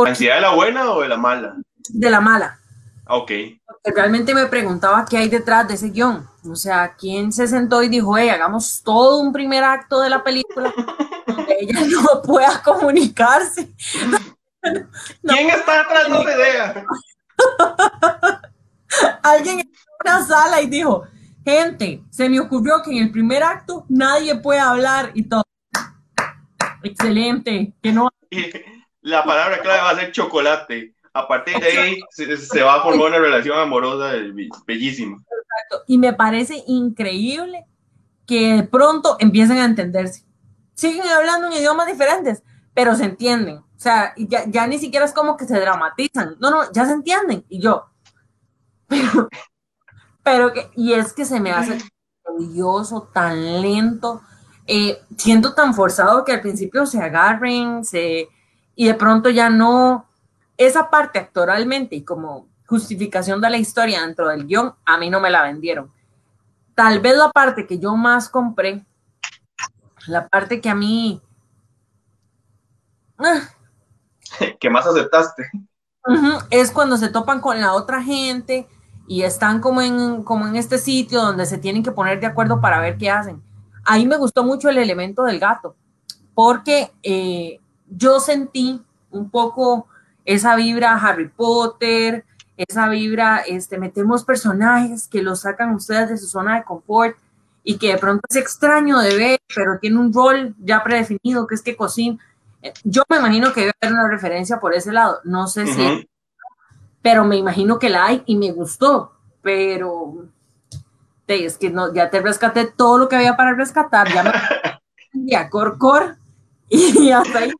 ¿Ansiedad 0.08 0.36
de 0.36 0.40
la 0.40 0.54
buena 0.54 0.90
o 0.90 1.02
de 1.02 1.08
la 1.08 1.16
mala? 1.16 1.54
De 1.88 2.10
la 2.10 2.20
mala. 2.20 2.58
Ok. 3.06 3.30
Realmente 3.84 4.34
me 4.34 4.46
preguntaba 4.46 5.04
qué 5.08 5.16
hay 5.16 5.28
detrás 5.28 5.66
de 5.66 5.74
ese 5.74 5.90
guion. 5.90 6.28
O 6.48 6.54
sea, 6.56 6.94
¿quién 6.98 7.32
se 7.32 7.46
sentó 7.46 7.82
y 7.82 7.88
dijo, 7.88 8.16
hey, 8.16 8.28
hagamos 8.28 8.82
todo 8.82 9.20
un 9.20 9.32
primer 9.32 9.64
acto 9.64 10.00
de 10.00 10.10
la 10.10 10.22
película 10.22 10.72
donde 11.26 11.56
ella 11.60 11.80
no 11.88 12.22
pueda 12.24 12.62
comunicarse? 12.62 13.72
¿Quién 15.22 15.50
está 15.50 15.78
detrás 15.78 16.08
de 16.08 16.18
esa 16.20 16.36
idea? 16.36 16.84
Alguien 19.22 19.60
en 19.60 19.72
una 20.04 20.24
sala 20.24 20.60
y 20.60 20.68
dijo, 20.68 21.04
gente, 21.44 22.02
se 22.10 22.28
me 22.28 22.38
ocurrió 22.38 22.82
que 22.84 22.92
en 22.92 23.04
el 23.04 23.10
primer 23.10 23.42
acto 23.42 23.84
nadie 23.88 24.36
puede 24.36 24.60
hablar 24.60 25.10
y 25.14 25.24
todo. 25.24 25.42
Excelente, 26.84 27.72
que 27.82 27.92
no. 27.92 28.10
La 29.00 29.24
palabra 29.24 29.60
clave 29.60 29.80
va 29.80 29.90
a 29.90 29.96
ser 29.96 30.12
chocolate 30.12 30.94
a 31.14 31.28
partir 31.28 31.58
de 31.58 31.66
ahí 31.66 32.00
se, 32.10 32.62
va 32.62 32.76
a 32.76 32.82
formar 32.82 33.08
una 33.08 33.18
relación 33.18 33.58
amorosa 33.58 34.12
bellísima. 34.66 35.16
Exacto. 35.18 35.84
Y 35.86 35.98
me 35.98 36.12
parece 36.12 36.62
increíble 36.66 37.66
que 38.26 38.56
de 38.56 38.62
pronto 38.62 39.16
empiecen 39.18 39.58
a 39.58 39.64
entenderse. 39.64 40.24
Siguen 40.74 41.06
hablando 41.08 41.48
en 41.48 41.54
idiomas 41.54 41.86
diferentes, 41.86 42.42
pero 42.74 42.94
se 42.94 43.04
entienden. 43.04 43.58
O 43.58 43.80
sea, 43.82 44.14
ya, 44.16 44.44
ya 44.46 44.66
ni 44.66 44.78
siquiera 44.78 45.04
es 45.04 45.12
como 45.12 45.36
que 45.36 45.44
se 45.44 45.58
dramatizan. 45.58 46.36
No, 46.40 46.50
no, 46.50 46.72
ya 46.72 46.86
se 46.86 46.92
entienden. 46.92 47.44
Y 47.48 47.60
yo, 47.60 47.86
pero, 48.88 49.28
pero 50.22 50.52
que, 50.52 50.70
y 50.76 50.92
es 50.92 51.12
que 51.12 51.24
se 51.24 51.40
me 51.40 51.52
hace 51.52 51.78
odioso, 52.24 53.08
tan 53.12 53.60
lento. 53.60 54.22
Eh, 54.66 55.00
siento 55.16 55.54
tan 55.54 55.74
forzado 55.74 56.24
que 56.24 56.32
al 56.32 56.40
principio 56.40 56.86
se 56.86 57.02
agarren, 57.02 57.84
se, 57.84 58.28
y 58.76 58.86
de 58.86 58.94
pronto 58.94 59.30
ya 59.30 59.50
no. 59.50 60.06
Esa 60.56 60.90
parte 60.90 61.18
actoralmente 61.18 61.96
y 61.96 62.02
como 62.02 62.48
justificación 62.66 63.40
de 63.40 63.50
la 63.50 63.58
historia 63.58 64.02
dentro 64.02 64.28
del 64.28 64.46
guion, 64.46 64.74
a 64.84 64.96
mí 64.98 65.10
no 65.10 65.20
me 65.20 65.30
la 65.30 65.42
vendieron. 65.42 65.92
Tal 66.74 67.00
vez 67.00 67.16
la 67.16 67.30
parte 67.30 67.66
que 67.66 67.78
yo 67.78 67.96
más 67.96 68.28
compré, 68.28 68.84
la 70.06 70.28
parte 70.28 70.60
que 70.60 70.70
a 70.70 70.74
mí... 70.74 71.20
Ah, 73.18 73.42
que 74.60 74.70
más 74.70 74.86
aceptaste. 74.86 75.50
es 76.50 76.70
cuando 76.70 76.96
se 76.96 77.08
topan 77.08 77.40
con 77.40 77.60
la 77.60 77.74
otra 77.74 78.02
gente 78.02 78.66
y 79.06 79.22
están 79.22 79.60
como 79.60 79.82
en, 79.82 80.22
como 80.22 80.46
en 80.46 80.56
este 80.56 80.78
sitio 80.78 81.20
donde 81.20 81.46
se 81.46 81.58
tienen 81.58 81.82
que 81.82 81.92
poner 81.92 82.20
de 82.20 82.26
acuerdo 82.26 82.60
para 82.60 82.80
ver 82.80 82.96
qué 82.96 83.10
hacen. 83.10 83.42
Ahí 83.84 84.06
me 84.06 84.16
gustó 84.16 84.44
mucho 84.44 84.68
el 84.68 84.78
elemento 84.78 85.24
del 85.24 85.38
gato, 85.38 85.76
porque 86.34 86.92
eh, 87.02 87.60
yo 87.88 88.20
sentí 88.20 88.80
un 89.10 89.28
poco 89.28 89.88
esa 90.24 90.56
vibra 90.56 90.94
Harry 90.96 91.28
Potter, 91.28 92.24
esa 92.56 92.88
vibra, 92.88 93.38
este, 93.40 93.78
metemos 93.78 94.24
personajes 94.24 95.08
que 95.08 95.22
los 95.22 95.40
sacan 95.40 95.74
ustedes 95.74 96.10
de 96.10 96.18
su 96.18 96.26
zona 96.26 96.56
de 96.56 96.64
confort 96.64 97.16
y 97.64 97.78
que 97.78 97.92
de 97.92 97.98
pronto 97.98 98.22
es 98.28 98.36
extraño 98.36 98.98
de 98.98 99.16
ver, 99.16 99.40
pero 99.54 99.78
tiene 99.80 99.98
un 99.98 100.12
rol 100.12 100.54
ya 100.58 100.82
predefinido, 100.82 101.46
que 101.46 101.54
es 101.54 101.62
que 101.62 101.76
cocina. 101.76 102.18
Yo 102.84 103.02
me 103.08 103.16
imagino 103.16 103.52
que 103.52 103.60
debe 103.60 103.72
haber 103.80 103.94
una 103.94 104.08
referencia 104.08 104.60
por 104.60 104.74
ese 104.74 104.92
lado, 104.92 105.18
no 105.24 105.48
sé 105.48 105.66
si, 105.66 106.08
pero 107.00 107.24
me 107.24 107.36
imagino 107.36 107.78
que 107.78 107.88
la 107.88 108.06
hay 108.06 108.22
y 108.26 108.36
me 108.36 108.52
gustó, 108.52 109.12
pero 109.42 110.28
es 111.26 111.58
que 111.58 111.70
no, 111.70 111.92
ya 111.92 112.10
te 112.10 112.20
rescaté 112.20 112.66
todo 112.66 112.98
lo 112.98 113.08
que 113.08 113.16
había 113.16 113.36
para 113.36 113.54
rescatar, 113.54 114.12
ya 114.12 114.22
me 114.22 114.32
ya 115.30 115.48
cor 115.50 115.78
cor 115.78 116.16
y 116.68 117.10
hasta 117.10 117.38
ahí 117.40 117.52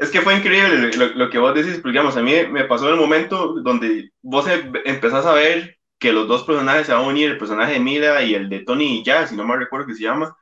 es 0.00 0.10
que 0.10 0.22
fue 0.22 0.34
increíble 0.34 0.90
lo, 0.96 1.28
que 1.28 1.38
vos 1.38 1.54
decís, 1.54 1.74
porque 1.74 1.90
digamos, 1.90 2.16
a 2.16 2.22
mí 2.22 2.32
me 2.50 2.64
pasó 2.64 2.88
el 2.88 2.96
momento 2.96 3.60
donde 3.60 4.10
vos 4.22 4.48
em, 4.48 4.72
empezás 4.86 5.26
a 5.26 5.34
ver 5.34 5.76
que 5.98 6.10
los 6.10 6.26
dos 6.26 6.42
personajes 6.44 6.86
se 6.86 6.94
van 6.94 7.04
a 7.04 7.06
unir, 7.06 7.30
el 7.30 7.38
personaje 7.38 7.74
de 7.74 7.80
Mila 7.80 8.22
y 8.22 8.34
el 8.34 8.48
de 8.48 8.60
Tony 8.60 9.04
ya, 9.04 9.26
si 9.26 9.36
no 9.36 9.44
me 9.44 9.58
recuerdo 9.58 9.86
que 9.86 9.94
se 9.94 10.04
llama, 10.04 10.34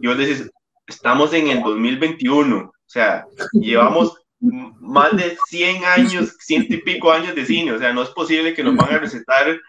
y 0.00 0.06
vos 0.06 0.16
decís, 0.16 0.48
estamos 0.86 1.34
en 1.34 1.48
el 1.48 1.60
2021, 1.60 2.56
o 2.56 2.72
sea, 2.86 3.26
llevamos 3.52 4.16
más 4.38 5.16
de 5.16 5.36
100 5.48 5.84
años, 5.84 6.36
ciento 6.38 6.74
y 6.74 6.78
pico 6.78 7.10
años 7.10 7.34
de 7.34 7.44
cine, 7.44 7.72
o 7.72 7.80
sea, 7.80 7.92
no 7.92 8.04
es 8.04 8.10
posible 8.10 8.54
que 8.54 8.62
nos 8.62 8.76
van 8.76 8.94
a 8.94 8.98
recetar 8.98 9.60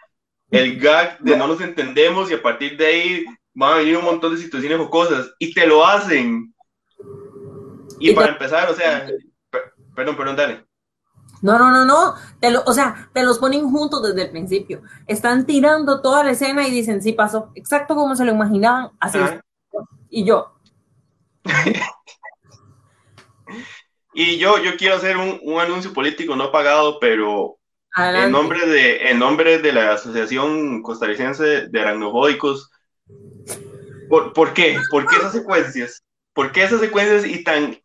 el 0.52 0.80
gag 0.80 1.18
de 1.18 1.36
no 1.36 1.48
nos 1.48 1.62
entendemos 1.62 2.30
y 2.30 2.36
a 2.36 2.42
partir 2.44 2.78
de 2.78 2.86
ahí 2.86 3.26
van 3.56 3.74
a 3.74 3.78
venir 3.78 3.98
un 3.98 4.06
montón 4.06 4.36
de 4.36 4.40
situaciones 4.40 4.80
o 4.80 4.88
cosas, 4.88 5.34
y 5.40 5.52
te 5.52 5.66
lo 5.66 5.84
hacen. 5.84 6.54
Y 8.00 8.14
para 8.14 8.34
empezar, 8.34 8.70
o 8.70 8.76
sea, 8.76 9.08
Perdón, 9.96 10.16
perdón, 10.16 10.36
dale. 10.36 10.66
No, 11.42 11.58
no, 11.58 11.72
no, 11.72 11.86
no. 11.86 12.16
Te 12.40 12.52
lo, 12.52 12.64
o 12.66 12.74
sea, 12.74 13.10
te 13.14 13.24
los 13.24 13.40
ponen 13.40 13.70
juntos 13.70 14.04
desde 14.04 14.24
el 14.24 14.32
principio. 14.32 14.82
Están 15.08 15.46
tirando 15.46 16.02
toda 16.02 16.24
la 16.24 16.32
escena 16.32 16.68
y 16.68 16.72
dicen, 16.72 17.02
sí 17.02 17.14
pasó, 17.14 17.52
exacto 17.56 17.96
como 17.96 18.16
se 18.16 18.26
lo 18.26 18.32
imaginaban, 18.32 18.92
así 19.00 19.18
Y 20.10 20.24
yo. 20.24 20.56
y 24.14 24.38
yo, 24.38 24.60
yo 24.60 24.78
quiero 24.78 24.96
hacer 24.96 25.18
un, 25.18 25.40
un, 25.42 25.60
anuncio 25.60 25.92
político 25.94 26.36
no 26.36 26.52
pagado, 26.52 27.00
pero 27.00 27.58
en 27.98 28.32
nombre, 28.32 28.68
de, 28.68 29.10
en 29.10 29.18
nombre 29.18 29.58
de 29.58 29.74
la 29.74 29.94
Asociación 29.94 30.84
Costarricense 30.84 31.68
de 31.68 31.82
Aracnofóbicos, 31.82 32.70
¿por, 34.08 34.34
¿por 34.34 34.54
qué? 34.54 34.78
¿Por 34.92 35.08
qué 35.08 35.16
esas 35.16 35.32
secuencias? 35.32 36.04
¿Por 36.34 36.52
qué 36.52 36.64
esas 36.64 36.80
secuencias 36.80 37.26
y 37.26 37.44
tan 37.44 37.81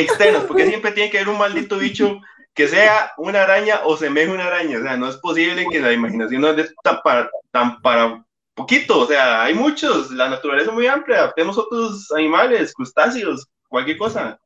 externos, 0.00 0.44
porque 0.44 0.66
siempre 0.68 0.92
tiene 0.92 1.10
que 1.10 1.18
haber 1.18 1.30
un 1.30 1.38
maldito 1.38 1.78
bicho 1.78 2.20
que 2.54 2.68
sea 2.68 3.12
una 3.18 3.42
araña 3.42 3.80
o 3.84 3.96
semeje 3.96 4.32
una 4.32 4.46
araña, 4.46 4.78
o 4.78 4.82
sea, 4.82 4.96
no 4.96 5.08
es 5.08 5.16
posible 5.18 5.66
que 5.70 5.78
la 5.78 5.92
imaginación 5.92 6.40
no 6.40 6.50
es 6.50 6.74
tan 6.82 7.00
para, 7.04 7.30
tan 7.50 7.82
para 7.82 8.24
poquito, 8.54 9.00
o 9.00 9.06
sea, 9.06 9.44
hay 9.44 9.52
muchos, 9.52 10.10
la 10.10 10.30
naturaleza 10.30 10.70
es 10.70 10.74
muy 10.74 10.86
amplia, 10.86 11.30
tenemos 11.36 11.58
otros 11.58 12.10
animales, 12.12 12.72
crustáceos, 12.72 13.46
cualquier 13.68 13.98
cosa. 13.98 14.40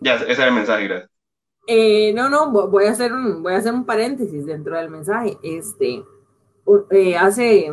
Ya, 0.00 0.16
ese 0.16 0.32
era 0.32 0.48
el 0.48 0.54
mensaje, 0.54 0.86
gracias. 0.86 1.10
Eh, 1.66 2.12
no, 2.12 2.28
no, 2.28 2.50
voy 2.50 2.84
a 2.84 2.90
hacer 2.90 3.12
un, 3.14 3.42
voy 3.42 3.54
a 3.54 3.56
hacer 3.56 3.72
un 3.72 3.86
paréntesis 3.86 4.44
dentro 4.44 4.76
del 4.76 4.90
mensaje. 4.90 5.38
Este, 5.42 6.04
eh, 6.90 7.16
hace, 7.16 7.72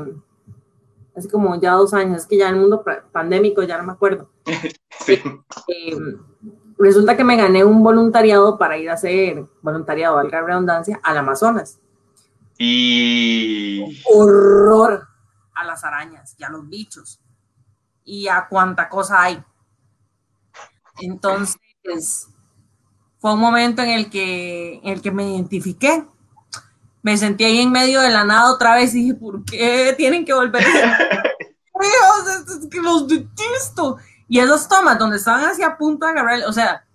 hace 1.14 1.30
como 1.30 1.60
ya 1.60 1.74
dos 1.74 1.94
años, 1.94 2.22
es 2.22 2.28
que 2.28 2.38
ya 2.38 2.48
en 2.48 2.56
el 2.56 2.62
mundo 2.62 2.86
pandémico 3.12 3.64
ya 3.64 3.78
no 3.78 3.84
me 3.84 3.92
acuerdo. 3.92 4.30
sí. 5.06 5.22
Eh, 5.68 5.98
resulta 6.82 7.16
que 7.16 7.24
me 7.24 7.38
gané 7.38 7.64
un 7.64 7.84
voluntariado 7.84 8.58
para 8.58 8.78
ir 8.78 8.90
a 8.90 8.94
hacer 8.94 9.46
voluntariado, 9.62 10.16
valga 10.16 10.42
redundancia, 10.42 11.00
al 11.04 11.18
Amazonas. 11.18 11.80
Y. 12.58 14.02
Horror 14.06 15.08
a 15.54 15.64
las 15.64 15.84
arañas 15.84 16.36
y 16.38 16.44
a 16.44 16.50
los 16.50 16.68
bichos 16.68 17.22
y 18.04 18.28
a 18.28 18.48
cuánta 18.50 18.90
cosa 18.90 19.22
hay. 19.22 19.44
Entonces, 21.00 22.28
fue 23.20 23.34
un 23.34 23.40
momento 23.40 23.82
en 23.82 23.90
el 23.90 24.10
que, 24.10 24.80
en 24.84 24.90
el 24.90 25.02
que 25.02 25.12
me 25.12 25.30
identifiqué. 25.30 26.06
Me 27.04 27.18
sentí 27.18 27.44
ahí 27.44 27.60
en 27.60 27.72
medio 27.72 28.02
de 28.02 28.10
la 28.10 28.24
nada 28.24 28.52
otra 28.52 28.76
vez 28.76 28.94
y 28.94 29.02
dije, 29.02 29.16
¿por 29.16 29.44
qué 29.44 29.94
tienen 29.98 30.24
que 30.24 30.34
volver? 30.34 30.64
Dios, 30.64 32.48
es 32.64 32.70
que 32.70 32.80
los 32.80 33.08
detesto. 33.08 33.98
Y 34.32 34.40
esos 34.40 34.66
tomas 34.70 34.98
donde 34.98 35.18
estaban 35.18 35.44
hacia 35.44 35.76
punto 35.76 36.06
de 36.06 36.14
agarrar, 36.14 36.40
o 36.48 36.54
sea. 36.54 36.86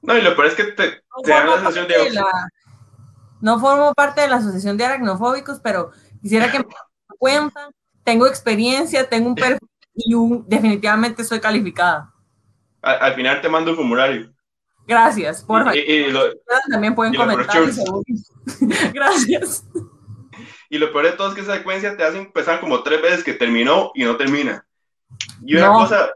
No, 0.00 0.16
y 0.16 0.22
lo 0.22 0.36
peor 0.36 0.46
es 0.46 0.54
que 0.54 0.62
te, 0.62 0.86
no 0.86 1.22
te 1.24 1.30
dan 1.32 1.48
la 1.48 1.54
sensación 1.56 1.88
de. 1.88 2.22
no 3.40 3.58
formo 3.58 3.92
parte 3.92 4.20
de 4.20 4.28
la 4.28 4.36
asociación 4.36 4.76
de 4.76 4.84
aracnofóbicos, 4.84 5.58
pero 5.58 5.90
quisiera 6.20 6.52
que 6.52 6.60
me 6.60 6.66
cuenta. 7.18 7.68
Tengo 8.04 8.28
experiencia, 8.28 9.08
tengo 9.08 9.26
un 9.26 9.34
perfil 9.34 9.68
y 9.96 10.14
un, 10.14 10.48
definitivamente 10.48 11.24
soy 11.24 11.40
calificada. 11.40 12.14
Al, 12.80 13.14
final 13.14 13.40
te 13.40 13.48
mando 13.48 13.72
un 13.72 13.76
formulario. 13.76 14.32
Gracias, 14.86 15.42
por 15.42 15.64
favor. 15.64 15.74
También 16.70 16.94
pueden 16.94 17.12
comentar. 17.12 17.60
Gracias. 18.94 19.64
Y 20.70 20.78
lo 20.78 20.92
peor 20.92 21.06
de 21.06 21.12
todo 21.12 21.30
es 21.30 21.34
que 21.34 21.40
esa 21.40 21.56
secuencia 21.56 21.96
te 21.96 22.04
hacen 22.04 22.20
empezar 22.20 22.60
como 22.60 22.84
tres 22.84 23.02
veces 23.02 23.24
que 23.24 23.34
terminó 23.34 23.90
y 23.96 24.04
no 24.04 24.16
termina. 24.16 24.64
Y 25.44 25.56
una 25.56 25.68
cosa, 25.68 26.10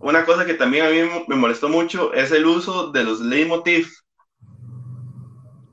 una 0.00 0.24
cosa 0.24 0.46
que 0.46 0.54
también 0.54 0.86
a 0.86 0.90
mí 0.90 1.24
me 1.28 1.36
molestó 1.36 1.68
mucho 1.68 2.12
es 2.14 2.32
el 2.32 2.46
uso 2.46 2.90
de 2.90 3.04
los 3.04 3.20
leitmotiv. 3.20 3.88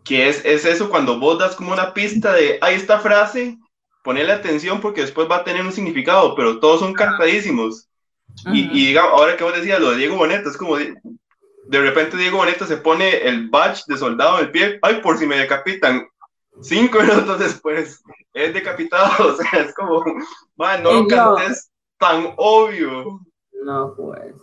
Que 0.03 0.29
es, 0.29 0.43
es 0.45 0.65
eso 0.65 0.89
cuando 0.89 1.19
vos 1.19 1.39
das 1.39 1.55
como 1.55 1.73
una 1.73 1.93
pista 1.93 2.33
de, 2.33 2.57
hay 2.61 2.75
esta 2.75 2.99
frase, 2.99 3.57
ponerle 4.03 4.33
atención 4.33 4.79
porque 4.79 5.01
después 5.01 5.29
va 5.29 5.37
a 5.37 5.43
tener 5.43 5.65
un 5.65 5.71
significado, 5.71 6.35
pero 6.35 6.59
todos 6.59 6.79
son 6.79 6.93
cantadísimos. 6.93 7.89
Y, 8.53 8.65
y 8.71 8.87
digamos, 8.87 9.13
ahora 9.13 9.35
que 9.35 9.43
vos 9.43 9.53
decías 9.53 9.79
lo 9.79 9.91
de 9.91 9.97
Diego 9.97 10.15
Boneta, 10.15 10.49
es 10.49 10.57
como 10.57 10.77
de, 10.77 10.93
de 11.65 11.81
repente 11.81 12.17
Diego 12.17 12.37
Boneta 12.37 12.65
se 12.65 12.77
pone 12.77 13.27
el 13.27 13.49
badge 13.49 13.83
de 13.87 13.97
soldado 13.97 14.37
en 14.37 14.45
el 14.45 14.51
pie, 14.51 14.79
ay, 14.81 15.01
por 15.01 15.17
si 15.17 15.25
me 15.25 15.37
decapitan. 15.37 16.07
Cinco 16.61 16.99
minutos 17.01 17.39
después 17.39 18.01
es 18.33 18.53
decapitado, 18.53 19.33
o 19.33 19.35
sea, 19.35 19.61
es 19.61 19.73
como, 19.73 20.03
man, 20.55 20.83
no 20.83 20.93
lo 20.93 21.07
cantes 21.07 21.69
tan 21.97 22.33
obvio. 22.37 23.21
No, 23.63 23.93
pues. 23.95 24.33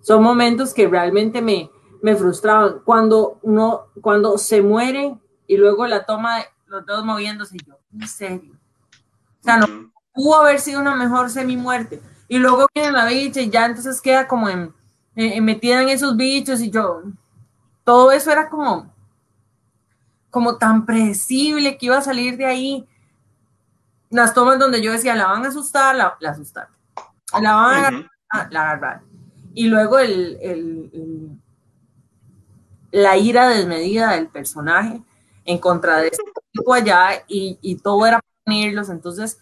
Son 0.00 0.22
momentos 0.22 0.72
que 0.72 0.88
realmente 0.88 1.42
me, 1.42 1.70
me 2.02 2.16
frustraban. 2.16 2.80
Cuando 2.84 3.38
uno, 3.42 3.86
cuando 4.00 4.38
se 4.38 4.62
muere 4.62 5.16
y 5.46 5.56
luego 5.56 5.86
la 5.86 6.04
toma 6.06 6.44
los 6.66 6.84
dedos 6.86 7.04
moviéndose, 7.04 7.56
yo, 7.66 7.78
en 7.92 8.06
serio. 8.06 8.54
O 9.40 9.44
sea, 9.44 9.58
no 9.58 9.90
pudo 10.18 10.40
haber 10.40 10.60
sido 10.60 10.80
una 10.80 10.96
mejor 10.96 11.30
semi-muerte. 11.30 12.02
Y 12.26 12.38
luego 12.38 12.66
viene 12.74 12.90
la 12.90 13.06
bicha 13.06 13.40
y 13.40 13.50
ya 13.50 13.66
entonces 13.66 14.00
queda 14.00 14.26
como 14.26 14.48
en, 14.48 14.74
metida 15.44 15.82
en 15.82 15.88
esos 15.88 16.16
bichos 16.16 16.60
y 16.60 16.70
yo, 16.70 17.02
todo 17.84 18.10
eso 18.10 18.30
era 18.30 18.50
como, 18.50 18.92
como 20.30 20.56
tan 20.58 20.84
predecible 20.84 21.78
que 21.78 21.86
iba 21.86 21.98
a 21.98 22.02
salir 22.02 22.36
de 22.36 22.46
ahí 22.46 22.87
las 24.10 24.34
tomas 24.34 24.58
donde 24.58 24.82
yo 24.82 24.92
decía, 24.92 25.14
la 25.14 25.26
van 25.26 25.44
a 25.44 25.48
asustar, 25.48 25.94
la, 25.94 26.16
la 26.20 26.30
asustaron. 26.30 26.72
La 27.40 27.54
van 27.54 27.74
a 27.74 27.78
agarrar, 27.78 28.52
la 28.52 28.60
agarrar. 28.62 29.00
Y 29.54 29.66
luego 29.66 29.98
el, 29.98 30.38
el, 30.40 31.30
la 32.90 33.16
ira 33.16 33.48
desmedida 33.48 34.12
del 34.12 34.28
personaje 34.28 35.02
en 35.44 35.58
contra 35.58 35.98
de 35.98 36.08
ese 36.08 36.22
tipo 36.52 36.72
allá 36.72 37.24
y, 37.26 37.58
y 37.60 37.76
todo 37.76 38.06
era 38.06 38.20
para 38.20 38.56
unirlos. 38.56 38.88
Entonces, 38.88 39.38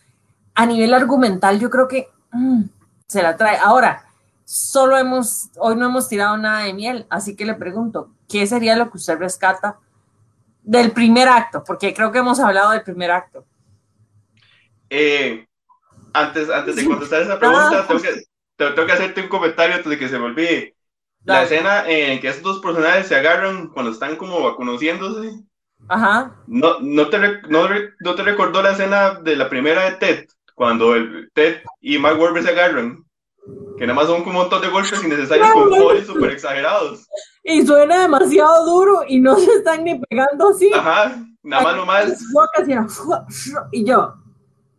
a 0.54 0.66
nivel 0.66 0.94
argumental 0.94 1.60
yo 1.60 1.70
creo 1.70 1.86
que 1.86 2.08
mm, 2.32 2.62
se 3.06 3.22
la 3.22 3.36
trae. 3.36 3.58
Ahora, 3.58 4.04
solo 4.44 4.96
hemos, 4.96 5.50
hoy 5.58 5.76
no 5.76 5.86
hemos 5.86 6.08
tirado 6.08 6.36
nada 6.36 6.64
de 6.64 6.72
miel, 6.72 7.06
así 7.10 7.36
que 7.36 7.44
le 7.44 7.54
pregunto, 7.54 8.10
¿qué 8.28 8.46
sería 8.46 8.76
lo 8.76 8.90
que 8.90 8.96
usted 8.96 9.18
rescata 9.18 9.78
del 10.62 10.92
primer 10.92 11.28
acto? 11.28 11.62
Porque 11.64 11.92
creo 11.92 12.10
que 12.10 12.18
hemos 12.18 12.40
hablado 12.40 12.70
del 12.70 12.82
primer 12.82 13.10
acto. 13.10 13.44
Eh, 14.90 15.46
antes, 16.12 16.50
antes 16.50 16.76
de 16.76 16.84
contestar 16.84 17.22
esa 17.22 17.38
pregunta, 17.38 17.86
tengo, 17.88 18.00
que, 18.00 18.22
tengo 18.56 18.86
que 18.86 18.92
hacerte 18.92 19.20
un 19.20 19.28
comentario 19.28 19.76
antes 19.76 19.90
de 19.90 19.98
que 19.98 20.08
se 20.08 20.18
me 20.18 20.26
olvide. 20.26 20.76
La 21.24 21.42
escena 21.42 21.88
en 21.88 22.20
que 22.20 22.28
esos 22.28 22.42
dos 22.42 22.60
personajes 22.60 23.08
se 23.08 23.16
agarran 23.16 23.68
cuando 23.68 23.90
están 23.90 24.14
como 24.14 24.54
conociéndose. 24.54 25.32
Ajá. 25.88 26.36
No, 26.46 26.78
no, 26.80 27.08
te, 27.08 27.18
no, 27.48 27.68
no 28.00 28.14
te 28.14 28.22
recordó 28.22 28.62
la 28.62 28.72
escena 28.72 29.14
de 29.14 29.34
la 29.34 29.48
primera 29.48 29.84
de 29.84 29.96
Ted, 29.96 30.26
cuando 30.54 30.94
el 30.94 31.28
Ted 31.34 31.62
y 31.80 31.98
Mark 31.98 32.18
Wahlberg 32.20 32.44
se 32.44 32.50
agarran. 32.50 33.04
Que 33.76 33.86
nada 33.86 33.94
más 33.94 34.06
son 34.06 34.24
como 34.24 34.38
un 34.38 34.44
montón 34.44 34.62
de 34.62 34.68
golpes 34.68 35.02
innecesarios 35.04 35.50
con 35.52 35.70
goles 35.70 36.06
súper 36.06 36.30
exagerados. 36.30 37.06
Y 37.44 37.64
suena 37.64 38.00
demasiado 38.00 38.64
duro 38.64 39.02
y 39.06 39.20
no 39.20 39.36
se 39.36 39.52
están 39.52 39.84
ni 39.84 40.00
pegando 40.00 40.48
así. 40.48 40.70
Ajá, 40.72 41.16
nada 41.42 41.62
más 41.62 41.76
nomás. 41.76 42.20
Y 43.72 43.84
yo. 43.84 44.14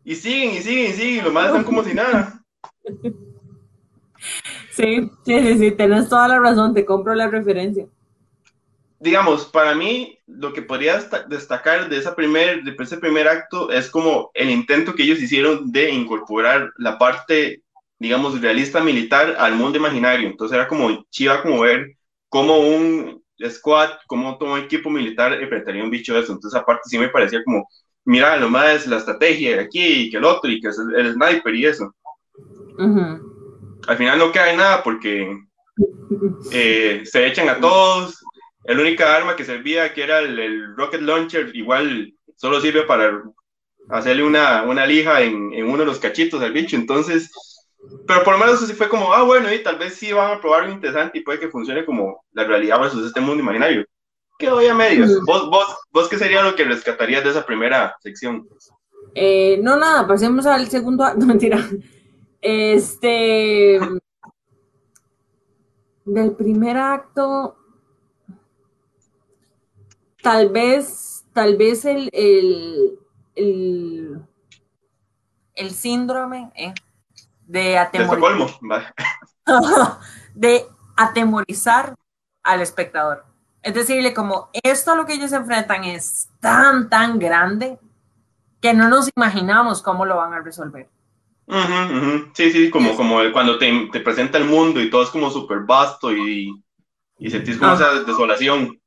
Y 0.07 0.15
siguen, 0.15 0.55
y 0.55 0.61
siguen, 0.61 0.91
y 0.91 0.93
siguen, 0.93 1.25
lo 1.25 1.31
más 1.33 1.47
están 1.47 1.65
como 1.65 1.83
si 1.83 1.93
nada. 1.93 2.41
Sí, 4.71 5.09
sí, 5.25 5.39
sí, 5.41 5.57
sí, 5.57 5.71
tenés 5.71 6.07
toda 6.07 6.27
la 6.27 6.39
razón, 6.39 6.73
te 6.73 6.85
compro 6.85 7.15
la 7.15 7.27
referencia. 7.29 7.87
Digamos, 8.99 9.45
para 9.45 9.73
mí, 9.73 10.19
lo 10.27 10.53
que 10.53 10.61
podría 10.61 10.99
destacar 11.27 11.89
de, 11.89 11.97
esa 11.97 12.15
primer, 12.15 12.63
de 12.63 12.75
ese 12.79 12.97
primer 12.97 13.27
acto 13.27 13.71
es 13.71 13.89
como 13.89 14.29
el 14.35 14.51
intento 14.51 14.93
que 14.93 15.03
ellos 15.03 15.19
hicieron 15.19 15.71
de 15.71 15.89
incorporar 15.89 16.71
la 16.77 16.99
parte, 16.99 17.63
digamos, 17.97 18.39
realista 18.39 18.83
militar 18.83 19.35
al 19.39 19.55
mundo 19.55 19.79
imaginario. 19.79 20.27
Entonces 20.29 20.55
era 20.55 20.67
como 20.67 21.05
chiva 21.09 21.41
como 21.41 21.61
ver 21.61 21.95
cómo 22.29 22.59
un 22.59 23.23
squad, 23.49 23.89
cómo 24.05 24.37
todo 24.37 24.53
un 24.53 24.59
equipo 24.59 24.91
militar 24.91 25.33
enfrentaría 25.33 25.83
un 25.83 25.91
bicho 25.91 26.13
de 26.13 26.21
eso. 26.21 26.33
Entonces, 26.33 26.59
aparte, 26.59 26.83
sí 26.85 26.99
me 26.99 27.09
parecía 27.09 27.43
como, 27.43 27.67
mira, 28.07 28.37
lo 28.37 28.49
más 28.49 28.87
la 28.87 28.97
estrategia 28.97 29.57
de 29.57 29.63
aquí 29.63 29.83
y 29.83 30.09
que 30.09 30.17
el 30.17 30.23
otro 30.23 30.49
y 30.49 30.61
que 30.61 30.69
es 30.69 30.79
el, 30.79 31.13
sniper 31.13 31.53
y 31.53 31.65
eso. 31.65 31.93
Al 32.79 33.97
final 33.97 34.17
no 34.17 34.31
queda 34.31 34.55
nada 34.55 34.81
porque 34.81 35.37
eh, 36.51 37.01
se 37.03 37.27
echan 37.27 37.49
a 37.49 37.59
todos. 37.59 38.23
El 38.63 38.79
única 38.79 39.15
arma 39.15 39.35
que 39.35 39.43
servía, 39.43 39.93
que 39.93 40.03
era 40.03 40.19
el, 40.19 40.75
rocket 40.77 41.01
launcher, 41.01 41.53
igual 41.53 42.13
solo 42.37 42.61
sirve 42.61 42.83
para 42.83 43.23
hacerle 43.89 44.23
una, 44.23 44.63
una 44.63 44.85
lija 44.85 45.21
en, 45.21 45.53
en, 45.53 45.65
uno 45.65 45.79
de 45.79 45.85
los 45.85 45.99
cachitos 45.99 46.41
al 46.41 46.53
bicho. 46.53 46.77
Entonces, 46.77 47.29
pero 48.07 48.23
por 48.23 48.33
lo 48.33 48.39
menos 48.39 48.63
así 48.63 48.73
fue 48.73 48.87
como, 48.87 49.13
ah, 49.13 49.23
bueno, 49.23 49.53
y 49.53 49.61
tal 49.61 49.77
vez 49.77 49.95
sí 49.95 50.13
van 50.13 50.31
a 50.31 50.39
probar 50.39 50.63
algo 50.63 50.75
interesante 50.75 51.17
y 51.17 51.23
puede 51.23 51.39
que 51.39 51.49
funcione 51.49 51.83
como 51.83 52.23
la 52.31 52.45
realidad 52.45 52.79
versus 52.79 53.05
este 53.05 53.19
mundo 53.19 53.43
imaginario. 53.43 53.85
Quedó 54.37 54.59
a 54.59 54.73
medios. 54.73 55.19
¿Vos, 55.25 55.49
vos, 55.49 55.77
¿Vos 55.91 56.07
qué 56.09 56.17
sería 56.17 56.43
lo 56.43 56.55
que 56.55 56.63
rescatarías 56.63 57.23
de 57.23 57.31
esa 57.31 57.45
primera 57.45 57.95
sección? 58.01 58.47
Eh, 59.15 59.59
no, 59.63 59.77
nada, 59.77 60.07
pasemos 60.07 60.45
al 60.45 60.67
segundo 60.67 61.03
acto, 61.03 61.25
mentira. 61.25 61.59
Este. 62.41 63.79
Del 66.05 66.35
primer 66.35 66.77
acto. 66.77 67.57
Tal 70.21 70.49
vez, 70.49 71.25
tal 71.33 71.57
vez 71.57 71.85
el, 71.85 72.09
el, 72.11 72.99
el, 73.35 74.21
el 75.55 75.71
síndrome 75.71 76.51
eh, 76.55 76.73
de 77.45 77.77
atemorizar. 77.77 78.93
de 80.35 80.65
atemorizar 80.95 81.95
al 82.43 82.61
espectador. 82.61 83.26
Es 83.61 83.73
decirle, 83.73 84.13
como 84.13 84.49
esto 84.63 84.91
a 84.91 84.95
lo 84.95 85.05
que 85.05 85.13
ellos 85.13 85.29
se 85.29 85.35
enfrentan 85.35 85.83
es 85.83 86.29
tan, 86.39 86.89
tan 86.89 87.19
grande 87.19 87.79
que 88.61 88.73
no 88.73 88.89
nos 88.89 89.09
imaginamos 89.15 89.81
cómo 89.81 90.05
lo 90.05 90.17
van 90.17 90.33
a 90.33 90.41
resolver. 90.41 90.89
Sí, 92.33 92.51
sí, 92.51 92.69
como, 92.69 92.95
como 92.95 93.19
cuando 93.31 93.57
te, 93.57 93.89
te, 93.91 94.01
presenta 94.01 94.37
el 94.37 94.45
mundo 94.45 94.81
y 94.81 94.89
todo 94.89 95.03
es 95.03 95.09
como 95.09 95.29
súper 95.29 95.59
vasto 95.59 96.11
y, 96.11 96.51
y 97.19 97.29
sentís 97.29 97.57
como 97.57 97.73
esa 97.73 98.03
desolación. 98.03 98.79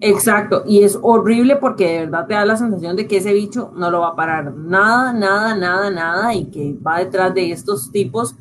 Exacto, 0.00 0.64
y 0.66 0.82
es 0.82 0.98
horrible 1.00 1.56
porque 1.56 1.86
de 1.86 1.98
verdad 2.06 2.26
te 2.26 2.34
da 2.34 2.46
la 2.46 2.56
sensación 2.56 2.96
de 2.96 3.06
que 3.06 3.18
ese 3.18 3.34
bicho 3.34 3.70
no 3.74 3.90
lo 3.90 4.00
va 4.00 4.08
a 4.08 4.16
parar. 4.16 4.52
Nada, 4.54 5.12
nada, 5.12 5.54
nada, 5.54 5.90
nada 5.90 6.34
y 6.34 6.46
que 6.46 6.74
va 6.84 6.98
detrás 6.98 7.34
de 7.34 7.52
estos 7.52 7.92
tipos 7.92 8.34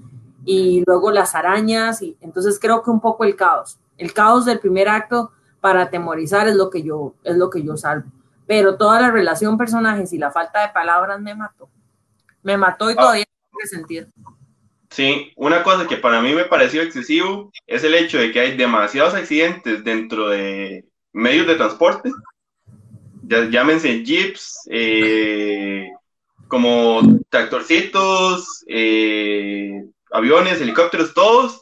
y 0.46 0.84
luego 0.88 1.12
las 1.12 1.36
arañas 1.36 2.02
y 2.02 2.16
entonces 2.22 2.58
creo 2.60 2.82
que 2.82 2.90
un 2.90 3.02
poco 3.02 3.26
el 3.26 3.36
caos, 3.36 3.78
el 4.00 4.14
caos 4.14 4.46
del 4.46 4.60
primer 4.60 4.90
acto 4.90 5.32
para 5.62 5.84
atemorizar 5.84 6.48
es 6.48 6.56
lo 6.56 6.70
que 6.70 6.82
yo 6.82 7.16
es 7.24 7.36
lo 7.36 7.50
que 7.50 7.62
yo 7.64 7.78
salvo, 7.78 8.10
pero 8.48 8.78
toda 8.78 9.00
la 9.00 9.12
relación 9.12 9.58
personajes 9.58 10.12
y 10.14 10.18
la 10.18 10.32
falta 10.32 10.62
de 10.66 10.74
palabras 10.74 11.22
me 11.22 11.36
mató. 11.36 11.70
Me 12.42 12.58
mató 12.58 12.90
y 12.90 12.94
ah. 12.94 13.02
todavía 13.02 13.26
no 13.26 13.58
tiene 13.58 13.70
sentido. 13.70 14.08
Sí, 14.90 15.32
una 15.36 15.62
cosa 15.62 15.86
que 15.88 15.98
para 15.98 16.22
mí 16.22 16.34
me 16.34 16.46
pareció 16.46 16.82
excesivo 16.82 17.52
es 17.68 17.84
el 17.84 17.94
hecho 17.94 18.18
de 18.18 18.32
que 18.32 18.40
hay 18.40 18.58
demasiados 18.58 19.14
accidentes 19.14 19.84
dentro 19.84 20.30
de 20.30 20.86
medios 21.14 21.46
de 21.46 21.56
transporte, 21.56 22.12
ya, 23.24 23.48
llámense 23.50 24.04
jeeps, 24.04 24.68
eh, 24.72 25.88
como 26.48 27.20
tractorcitos, 27.30 28.64
eh, 28.68 29.84
aviones, 30.12 30.60
helicópteros, 30.60 31.14
todos, 31.14 31.62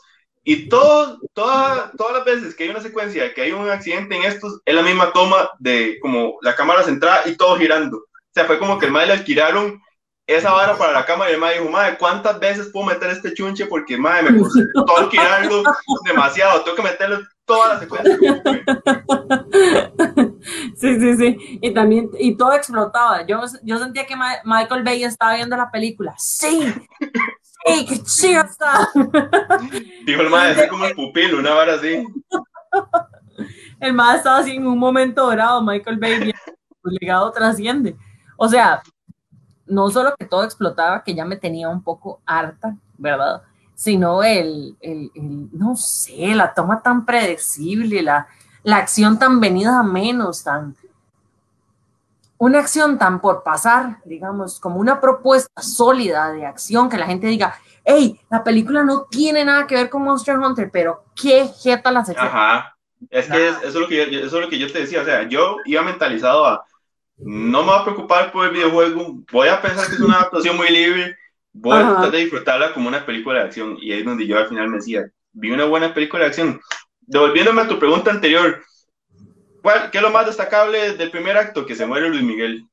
y 0.49 0.69
todos, 0.69 1.19
todas 1.33 2.13
las 2.13 2.23
veces 2.23 2.55
que 2.55 2.63
hay 2.63 2.69
una 2.69 2.79
secuencia, 2.79 3.33
que 3.33 3.41
hay 3.41 3.51
un 3.51 3.69
accidente 3.69 4.15
en 4.15 4.23
estos, 4.23 4.61
es 4.63 4.73
la 4.73 4.81
misma 4.81 5.11
toma 5.11 5.49
de 5.59 5.99
como 6.01 6.37
la 6.41 6.55
cámara 6.55 6.83
centrada 6.83 7.27
y 7.27 7.35
todo 7.35 7.57
girando. 7.57 7.97
O 7.97 8.33
sea, 8.33 8.45
fue 8.45 8.57
como 8.57 8.79
que 8.79 8.85
el 8.85 8.93
mal 8.93 9.07
le 9.07 9.13
alquilaron 9.15 9.81
esa 10.25 10.53
vara 10.53 10.77
para 10.77 10.93
la 10.93 11.05
cámara 11.05 11.31
y 11.31 11.33
el 11.33 11.41
madre 11.41 11.59
dijo, 11.59 11.69
madre, 11.69 11.97
¿cuántas 11.97 12.39
veces 12.39 12.69
puedo 12.71 12.85
meter 12.85 13.09
este 13.09 13.33
chunche? 13.33 13.65
Porque, 13.65 13.97
madre, 13.97 14.31
me 14.31 14.41
todo 14.73 14.97
alquilarlo 14.97 15.63
demasiado, 16.05 16.61
tengo 16.61 16.77
que 16.77 16.83
meterlo 16.83 17.19
toda 17.43 17.73
la 17.73 17.79
secuencia. 17.81 18.17
Sí, 20.75 20.99
sí, 20.99 21.17
sí. 21.17 21.59
Y 21.61 21.73
también, 21.73 22.09
y 22.19 22.37
todo 22.37 22.53
explotaba. 22.53 23.25
Yo, 23.25 23.41
yo 23.63 23.79
sentía 23.79 24.05
que 24.05 24.15
Michael 24.45 24.83
Bay 24.83 25.03
estaba 25.03 25.35
viendo 25.35 25.57
la 25.57 25.71
película. 25.71 26.13
Sí, 26.17 26.73
sí, 27.67 27.85
qué 27.85 28.03
chido 28.03 28.41
está. 28.41 28.89
Dijo 30.05 30.21
el 30.21 30.29
madre, 30.29 30.67
como 30.67 30.85
el 30.85 30.95
pupilo, 30.95 31.39
una 31.39 31.53
vara 31.53 31.73
así. 31.75 32.03
El 33.79 33.93
madre 33.93 34.17
estaba 34.17 34.39
así 34.39 34.55
en 34.55 34.65
un 34.65 34.79
momento 34.79 35.23
dorado. 35.23 35.61
Michael 35.61 35.97
Bay, 35.97 36.33
su 36.81 36.89
legado 36.89 37.31
trasciende. 37.31 37.95
O 38.35 38.49
sea, 38.49 38.81
no 39.67 39.89
solo 39.89 40.15
que 40.17 40.25
todo 40.25 40.43
explotaba, 40.43 41.03
que 41.03 41.13
ya 41.13 41.25
me 41.25 41.35
tenía 41.35 41.69
un 41.69 41.83
poco 41.83 42.21
harta, 42.25 42.75
¿verdad? 42.97 43.43
Sino 43.75 44.23
el, 44.23 44.75
el, 44.81 45.11
no 45.51 45.75
sé, 45.75 46.33
la 46.33 46.53
toma 46.53 46.81
tan 46.81 47.05
predecible, 47.05 48.01
la, 48.01 48.27
la 48.63 48.77
acción 48.77 49.19
tan 49.19 49.39
venida 49.39 49.79
a 49.79 49.83
menos, 49.83 50.43
tan... 50.43 50.75
Una 52.39 52.59
acción 52.59 52.97
tan 52.97 53.19
por 53.19 53.43
pasar, 53.43 53.97
digamos, 54.05 54.59
como 54.59 54.77
una 54.77 55.01
propuesta 55.01 55.61
sólida 55.61 56.31
de 56.31 56.45
acción 56.45 56.89
que 56.89 56.97
la 56.97 57.07
gente 57.07 57.27
diga, 57.27 57.59
hey, 57.83 58.19
la 58.29 58.43
película 58.43 58.83
no 58.83 59.07
tiene 59.09 59.43
nada 59.43 59.65
que 59.65 59.75
ver 59.75 59.89
con 59.89 60.03
Monster 60.03 60.37
Hunter, 60.37 60.69
pero 60.71 61.05
qué 61.15 61.47
jeta 61.47 61.91
la 61.91 62.05
sección. 62.05 62.27
Ajá. 62.27 62.77
Es 63.09 63.27
que 63.27 63.47
eso, 63.47 63.59
es 63.63 63.75
lo 63.75 63.87
que 63.87 63.95
yo, 63.95 64.19
eso 64.19 64.37
es 64.37 64.43
lo 64.45 64.49
que 64.49 64.57
yo 64.59 64.71
te 64.71 64.79
decía, 64.79 65.01
o 65.01 65.05
sea, 65.05 65.27
yo 65.27 65.57
iba 65.65 65.81
mentalizado 65.83 66.45
a, 66.45 66.65
no 67.17 67.61
me 67.61 67.71
voy 67.71 67.79
a 67.79 67.83
preocupar 67.83 68.31
por 68.31 68.45
el 68.45 68.51
videojuego, 68.51 69.19
voy 69.31 69.47
a 69.47 69.61
pensar 69.61 69.87
que 69.87 69.93
es 69.93 69.99
una 69.99 70.17
adaptación 70.17 70.57
muy 70.57 70.69
libre, 70.69 71.15
voy 71.53 71.77
a 71.77 71.87
tratar 71.87 72.11
de 72.11 72.17
disfrutarla 72.19 72.73
como 72.73 72.87
una 72.87 73.05
película 73.05 73.39
de 73.39 73.45
acción. 73.45 73.77
Y 73.79 73.91
ahí 73.91 73.99
es 73.99 74.05
donde 74.05 74.27
yo 74.27 74.37
al 74.37 74.47
final 74.47 74.69
me 74.69 74.77
decía, 74.77 75.05
vi 75.31 75.51
una 75.51 75.65
buena 75.65 75.93
película 75.93 76.23
de 76.23 76.29
acción. 76.29 76.61
Devolviéndome 77.01 77.61
a 77.61 77.67
tu 77.67 77.79
pregunta 77.79 78.11
anterior, 78.11 78.61
¿cuál, 79.67 79.91
¿qué 79.91 79.97
es 79.97 80.01
lo 80.01 80.11
más 80.11 80.25
destacable 80.25 80.93
del 80.93 81.11
primer 81.11 81.35
acto? 81.35 81.65
Que 81.65 81.75
se 81.75 81.85
muere 81.85 82.07
Luis 82.07 82.23
Miguel. 82.23 82.65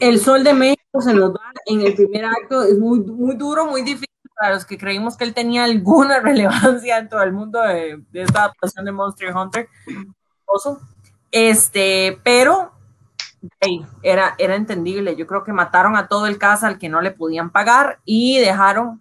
El 0.00 0.18
sol 0.18 0.42
de 0.42 0.54
México 0.54 1.00
se 1.00 1.14
nos 1.14 1.30
va 1.30 1.52
en 1.66 1.82
el 1.82 1.94
primer 1.94 2.24
acto, 2.24 2.64
es 2.64 2.76
muy, 2.76 2.98
muy 2.98 3.36
duro, 3.36 3.66
muy 3.66 3.82
difícil 3.82 4.08
para 4.34 4.54
los 4.54 4.64
que 4.64 4.76
creímos 4.76 5.16
que 5.16 5.22
él 5.22 5.34
tenía 5.34 5.62
alguna 5.62 6.18
relevancia 6.20 6.98
en 6.98 7.08
todo 7.08 7.22
el 7.22 7.32
mundo 7.32 7.62
de, 7.62 8.02
de 8.10 8.22
esta 8.22 8.40
adaptación 8.40 8.84
de 8.84 8.90
Monster 8.90 9.32
Hunter. 9.32 9.68
Este, 11.30 12.18
pero 12.24 12.72
era, 14.02 14.34
era 14.38 14.56
entendible. 14.56 15.14
Yo 15.14 15.28
creo 15.28 15.44
que 15.44 15.52
mataron 15.52 15.94
a 15.94 16.08
todo 16.08 16.26
el 16.26 16.38
casa 16.38 16.66
al 16.66 16.80
que 16.80 16.88
no 16.88 17.00
le 17.02 17.12
podían 17.12 17.50
pagar 17.50 18.00
y 18.04 18.40
dejaron 18.40 19.00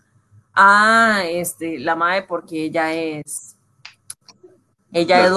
a 0.53 1.23
este, 1.25 1.79
la 1.79 1.95
madre 1.95 2.21
porque 2.21 2.65
ella 2.65 2.93
es. 2.93 3.57
Ella 4.91 5.25
es 5.25 5.31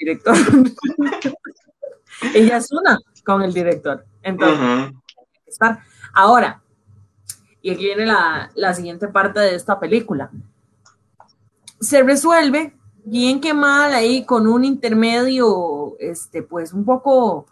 director. 0.00 0.34
ella 2.34 2.56
es 2.56 2.72
una 2.72 2.98
con 3.24 3.42
el 3.42 3.52
director. 3.52 4.04
Entonces, 4.22 4.94
Ahora, 6.12 6.62
y 7.62 7.70
aquí 7.70 7.84
viene 7.84 8.06
la, 8.06 8.50
la 8.54 8.74
siguiente 8.74 9.08
parte 9.08 9.40
de 9.40 9.54
esta 9.54 9.78
película. 9.78 10.30
Se 11.80 12.02
resuelve 12.02 12.74
bien 13.04 13.40
que 13.40 13.54
mal 13.54 13.94
ahí 13.94 14.24
con 14.24 14.46
un 14.46 14.64
intermedio, 14.64 15.96
este, 15.98 16.42
pues 16.42 16.72
un 16.72 16.84
poco, 16.84 17.46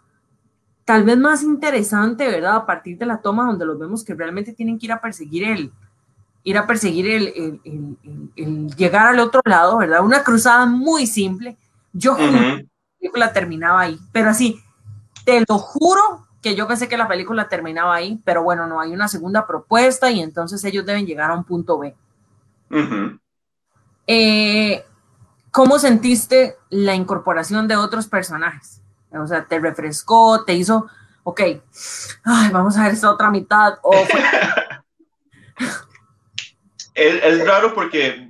tal 0.85 1.03
vez 1.03 1.17
más 1.17 1.43
interesante, 1.43 2.27
¿verdad? 2.27 2.57
A 2.57 2.65
partir 2.65 2.97
de 2.97 3.05
la 3.05 3.21
toma 3.21 3.45
donde 3.45 3.65
los 3.65 3.79
vemos 3.79 4.03
que 4.03 4.13
realmente 4.13 4.53
tienen 4.53 4.77
que 4.77 4.87
ir 4.87 4.91
a 4.91 5.01
perseguir 5.01 5.43
el, 5.43 5.71
ir 6.43 6.57
a 6.57 6.67
perseguir 6.67 7.09
el, 7.09 7.27
el, 7.27 7.61
el, 7.63 8.31
el 8.35 8.75
llegar 8.75 9.07
al 9.07 9.19
otro 9.19 9.41
lado, 9.45 9.77
¿verdad? 9.77 10.03
Una 10.03 10.23
cruzada 10.23 10.65
muy 10.65 11.07
simple. 11.07 11.57
Yo 11.93 12.15
juro 12.15 12.31
que 12.31 12.57
la 12.57 12.97
película 12.99 13.33
terminaba 13.33 13.81
ahí, 13.81 13.99
pero 14.11 14.29
así, 14.29 14.61
te 15.25 15.43
lo 15.47 15.57
juro 15.57 16.27
que 16.41 16.55
yo 16.55 16.67
pensé 16.67 16.87
que 16.87 16.97
la 16.97 17.07
película 17.07 17.47
terminaba 17.49 17.95
ahí, 17.95 18.21
pero 18.23 18.43
bueno, 18.43 18.67
no 18.67 18.79
hay 18.79 18.91
una 18.91 19.07
segunda 19.07 19.45
propuesta 19.45 20.09
y 20.09 20.21
entonces 20.21 20.63
ellos 20.63 20.85
deben 20.85 21.05
llegar 21.05 21.31
a 21.31 21.35
un 21.35 21.43
punto 21.43 21.79
B. 21.79 21.95
eh, 24.07 24.85
¿Cómo 25.51 25.79
sentiste 25.79 26.55
la 26.69 26.95
incorporación 26.95 27.67
de 27.67 27.75
otros 27.75 28.07
personajes? 28.07 28.81
O 29.11 29.27
sea, 29.27 29.45
¿te 29.45 29.59
refrescó? 29.59 30.45
¿Te 30.45 30.53
hizo, 30.53 30.87
ok, 31.23 31.41
ay, 32.23 32.49
vamos 32.51 32.77
a 32.77 32.83
ver 32.83 32.93
esta 32.93 33.11
otra 33.11 33.29
mitad? 33.29 33.79
Es, 36.95 37.45
raro 37.45 37.73
porque 37.73 38.29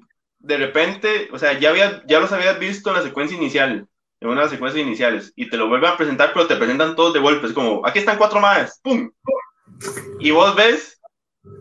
de 0.50 0.58
repente, 0.58 1.30
o 1.32 1.38
sea, 1.38 1.58
ya, 1.60 1.70
había, 1.70 2.04
ya 2.08 2.20
los 2.20 2.32
habías 2.32 2.58
visto 2.58 2.90
en 2.90 2.96
la 2.96 3.04
secuencia 3.04 3.38
inicial, 3.38 3.88
en 4.20 4.28
una 4.28 4.42
de 4.42 4.46
las 4.46 4.52
secuencias 4.52 4.84
iniciales, 4.84 5.32
y 5.36 5.48
te 5.48 5.58
lo 5.58 5.70
vuelven 5.70 5.92
a 5.92 5.96
presentar, 5.96 6.32
pero 6.34 6.48
te 6.48 6.56
presentan 6.56 6.96
todos 6.96 7.14
de 7.14 7.20
golpe. 7.20 7.46
Es 7.46 7.54
como, 7.54 7.86
aquí 7.86 8.00
están 8.00 8.18
cuatro 8.18 8.40
más, 8.42 8.80
¡pum! 8.82 9.12
Y 10.20 10.32
vos 10.32 10.56
ves, 10.56 11.00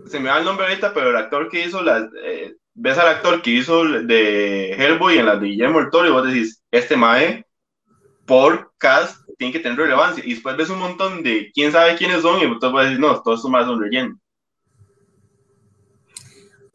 se 0.07 0.18
me 0.18 0.31
va 0.31 0.38
el 0.38 0.46
nombre 0.46 0.66
ahorita, 0.66 0.94
pero 0.94 1.11
el 1.11 1.16
actor 1.16 1.51
que 1.51 1.66
hizo 1.66 1.83
las, 1.83 2.05
eh, 2.24 2.55
ves 2.72 2.96
al 2.96 3.09
actor 3.09 3.42
que 3.42 3.51
hizo 3.51 3.85
de 3.85 4.72
Hellboy 4.72 5.18
en 5.18 5.27
la 5.27 5.37
de 5.37 5.48
Guillermo 5.48 5.81
del 5.81 5.90
Toro 5.90 6.09
y 6.09 6.11
vos 6.11 6.27
decís, 6.27 6.62
este 6.70 6.96
mae 6.96 7.44
por 8.24 8.72
cast 8.79 9.20
tiene 9.37 9.53
que 9.53 9.61
tener 9.61 9.79
relevancia. 9.79 10.24
Y 10.24 10.33
después 10.33 10.57
ves 10.57 10.70
un 10.70 10.79
montón 10.79 11.22
de 11.22 11.51
quién 11.53 11.72
sabe 11.72 11.96
quiénes 11.96 12.22
son 12.22 12.40
y 12.40 12.44
entonces 12.44 12.72
vas 12.72 12.87
a 12.87 12.88
decir, 12.88 13.01
no, 13.01 13.20
todos 13.20 13.40
estos 13.40 13.51
más 13.51 13.66
son 13.66 13.83
relleno. 13.83 14.18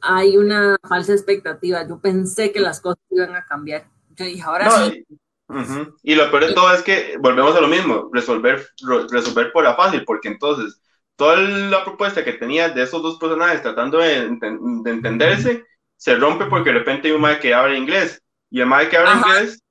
Hay 0.03 0.37
una 0.37 0.75
falsa 0.87 1.13
expectativa. 1.13 1.87
Yo 1.87 1.99
pensé 1.99 2.51
que 2.51 2.59
las 2.59 2.81
cosas 2.81 3.03
iban 3.09 3.35
a 3.35 3.45
cambiar. 3.45 3.85
Yo 4.15 4.25
dije, 4.25 4.41
ahora 4.43 4.65
no, 4.65 4.89
sí. 4.89 5.05
Uh 5.47 5.55
-huh. 5.55 5.95
Y 6.03 6.15
lo 6.15 6.29
peor 6.31 6.47
de 6.47 6.53
todo 6.53 6.73
es 6.73 6.81
que 6.81 7.17
volvemos 7.19 7.55
a 7.55 7.61
lo 7.61 7.67
mismo, 7.67 8.09
resolver, 8.13 8.65
resolver 9.11 9.51
por 9.51 9.63
la 9.63 9.75
fácil, 9.75 10.03
porque 10.05 10.29
entonces 10.29 10.81
toda 11.15 11.37
la 11.37 11.83
propuesta 11.83 12.23
que 12.23 12.33
tenía 12.33 12.69
de 12.69 12.83
esos 12.83 13.01
dos 13.01 13.17
personajes 13.17 13.61
tratando 13.61 13.99
de, 13.99 14.29
de 14.29 14.91
entenderse 14.91 15.63
se 15.95 16.15
rompe 16.15 16.45
porque 16.45 16.71
de 16.71 16.79
repente 16.79 17.07
hay 17.07 17.13
un 17.13 17.21
mae 17.21 17.39
que 17.39 17.53
habla 17.53 17.77
inglés 17.77 18.21
y 18.49 18.59
el 18.59 18.67
mae 18.67 18.89
que 18.89 18.97
habla 18.97 19.11
Ajá. 19.13 19.39
inglés 19.39 19.62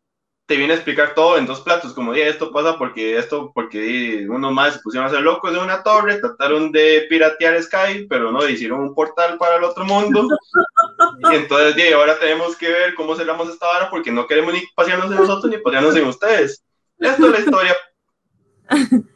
te 0.46 0.57
viene 0.57 0.72
a 0.72 0.76
explicar 0.76 1.14
todo 1.14 1.38
en 1.38 1.46
dos 1.46 1.61
platos, 1.61 1.92
como 1.92 2.12
dije, 2.12 2.28
esto 2.28 2.52
pasa 2.52 2.76
porque 2.76 3.16
esto, 3.16 3.52
porque 3.55 4.26
unos 4.28 4.52
más 4.52 4.74
se 4.74 4.81
pusieron 4.81 5.07
a 5.07 5.11
hacer 5.11 5.22
locos 5.22 5.52
de 5.52 5.59
una 5.59 5.83
torre, 5.83 6.18
trataron 6.18 6.72
de 6.72 7.07
piratear 7.09 7.62
Skype, 7.62 8.07
pero 8.09 8.33
no, 8.33 8.46
hicieron 8.48 8.81
un 8.81 8.94
portal 8.94 9.38
para 9.38 9.57
el 9.57 9.64
otro 9.64 9.85
mundo, 9.85 10.28
y 11.31 11.35
entonces, 11.35 11.76
dije, 11.76 11.94
ahora 11.94 12.18
tenemos 12.18 12.57
que 12.57 12.68
ver 12.68 12.94
cómo 12.94 13.14
cerramos 13.14 13.48
esta 13.48 13.66
vara, 13.66 13.90
porque 13.90 14.11
no 14.11 14.26
queremos 14.26 14.52
ni 14.52 14.62
pasearnos 14.74 15.11
en 15.11 15.18
nosotros, 15.18 15.50
ni 15.50 15.59
pasearnos 15.59 15.96
en 15.96 16.07
ustedes. 16.07 16.62
Esto 16.98 17.26
es 17.26 17.33
la 17.33 17.38
historia. 17.40 17.76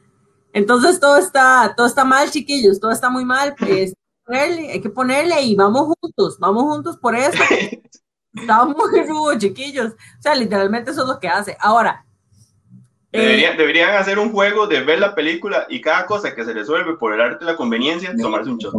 Entonces 0.52 0.98
todo 0.98 1.18
está, 1.18 1.74
todo 1.76 1.86
está 1.86 2.04
mal, 2.04 2.30
chiquillos, 2.30 2.80
todo 2.80 2.90
está 2.90 3.10
muy 3.10 3.24
mal, 3.26 3.54
pues 3.58 3.92
hay 4.26 4.80
que 4.80 4.90
ponerle 4.90 5.40
y 5.42 5.54
vamos 5.54 5.94
juntos, 6.00 6.38
vamos 6.38 6.64
juntos 6.64 6.96
por 6.96 7.14
eso. 7.14 7.38
Estamos 8.36 8.76
muy 8.76 9.02
rudos, 9.06 9.38
chiquillos. 9.38 9.92
O 9.92 10.22
sea, 10.22 10.34
literalmente 10.34 10.90
eso 10.90 11.02
es 11.02 11.08
lo 11.08 11.18
que 11.18 11.28
hace. 11.28 11.56
Ahora. 11.60 12.04
Deberían, 13.10 13.54
eh, 13.54 13.56
deberían 13.56 13.94
hacer 13.94 14.18
un 14.18 14.30
juego 14.30 14.66
de 14.66 14.82
ver 14.82 14.98
la 14.98 15.14
película 15.14 15.66
y 15.70 15.80
cada 15.80 16.04
cosa 16.06 16.34
que 16.34 16.44
se 16.44 16.52
resuelve 16.52 16.96
por 16.96 17.14
el 17.14 17.20
arte 17.20 17.44
de 17.44 17.50
la 17.50 17.56
conveniencia, 17.56 18.14
tomarse 18.16 18.50
un 18.50 18.58
shot. 18.58 18.74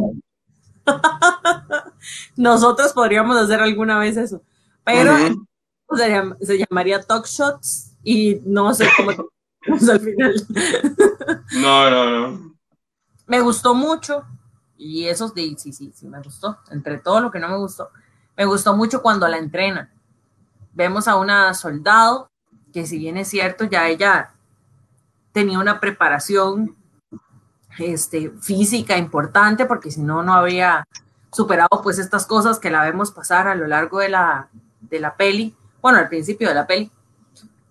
Nosotros 2.35 2.93
podríamos 2.93 3.35
hacer 3.37 3.59
alguna 3.61 3.97
vez 3.97 4.15
eso. 4.15 4.41
Pero 4.83 5.13
uh 5.13 5.17
-huh. 5.17 6.37
se, 6.39 6.45
se, 6.45 6.57
llamaría 6.59 7.01
Talk 7.01 7.25
Shots 7.25 7.93
y 8.03 8.39
no 8.45 8.73
sé 8.73 8.87
cómo 8.95 9.11
al 9.91 9.99
final. 9.99 10.35
No, 11.61 11.89
no, 11.89 12.29
no. 12.29 12.55
Me 13.25 13.41
gustó 13.41 13.73
mucho 13.73 14.23
y 14.77 15.05
eso 15.05 15.27
sí, 15.29 15.55
sí, 15.57 15.73
sí, 15.73 15.91
sí, 15.93 16.07
me 16.07 16.21
gustó. 16.21 16.57
Entre 16.71 16.99
todo 16.99 17.19
lo 17.19 17.31
que 17.31 17.39
no 17.39 17.49
me 17.49 17.57
gustó, 17.57 17.89
me 18.37 18.45
gustó 18.45 18.75
mucho 18.75 19.01
cuando 19.01 19.27
la 19.27 19.37
entrenan. 19.37 19.89
Vemos 20.73 21.07
a 21.07 21.15
una 21.15 21.53
soldado 21.55 22.29
que 22.71 22.85
si 22.85 22.99
bien 22.99 23.17
es 23.17 23.27
cierto, 23.27 23.65
ya 23.65 23.87
ella 23.87 24.33
tenía 25.31 25.59
una 25.59 25.79
preparación 25.79 26.75
este, 27.79 28.31
física 28.41 28.97
importante, 28.97 29.65
porque 29.65 29.91
si 29.91 30.01
no, 30.01 30.21
no 30.23 30.33
habría 30.33 30.87
superado 31.31 31.81
pues 31.83 31.99
estas 31.99 32.25
cosas 32.25 32.59
que 32.59 32.69
la 32.69 32.83
vemos 32.83 33.11
pasar 33.11 33.47
a 33.47 33.55
lo 33.55 33.67
largo 33.67 33.99
de 33.99 34.09
la, 34.09 34.49
de 34.81 34.99
la 34.99 35.15
peli, 35.15 35.55
bueno, 35.81 35.97
al 35.97 36.09
principio 36.09 36.47
de 36.47 36.55
la 36.55 36.67
peli. 36.67 36.91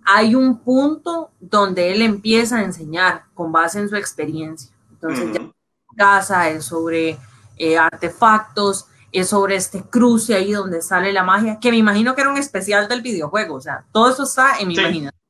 Hay 0.04 0.34
un 0.34 0.58
punto 0.58 1.30
donde 1.40 1.92
él 1.92 2.02
empieza 2.02 2.56
a 2.56 2.64
enseñar 2.64 3.24
con 3.34 3.50
base 3.50 3.80
en 3.80 3.88
su 3.88 3.96
experiencia. 3.96 4.72
Entonces, 4.90 5.32
ya 5.32 5.50
casa, 5.96 6.48
es 6.50 6.64
sobre 6.64 7.18
eh, 7.56 7.78
artefactos, 7.78 8.86
es 9.20 9.28
sobre 9.28 9.56
este 9.56 9.82
cruce 9.82 10.34
ahí 10.34 10.52
donde 10.52 10.82
sale 10.82 11.12
la 11.12 11.22
magia, 11.22 11.58
que 11.58 11.70
me 11.70 11.76
imagino 11.76 12.14
que 12.14 12.20
era 12.20 12.30
un 12.30 12.36
especial 12.36 12.88
del 12.88 13.02
videojuego, 13.02 13.54
o 13.54 13.60
sea, 13.60 13.84
todo 13.92 14.10
eso 14.10 14.24
está 14.24 14.58
en 14.58 14.68
mi 14.68 14.74
sí. 14.74 14.80
imaginación. 14.80 15.20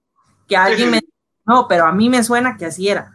Que 0.48 0.56
alguien 0.56 0.90
me... 0.90 1.00
No, 1.44 1.68
pero 1.68 1.86
a 1.86 1.92
mí 1.92 2.08
me 2.08 2.24
suena 2.24 2.56
que 2.56 2.66
así 2.66 2.88
era. 2.88 3.14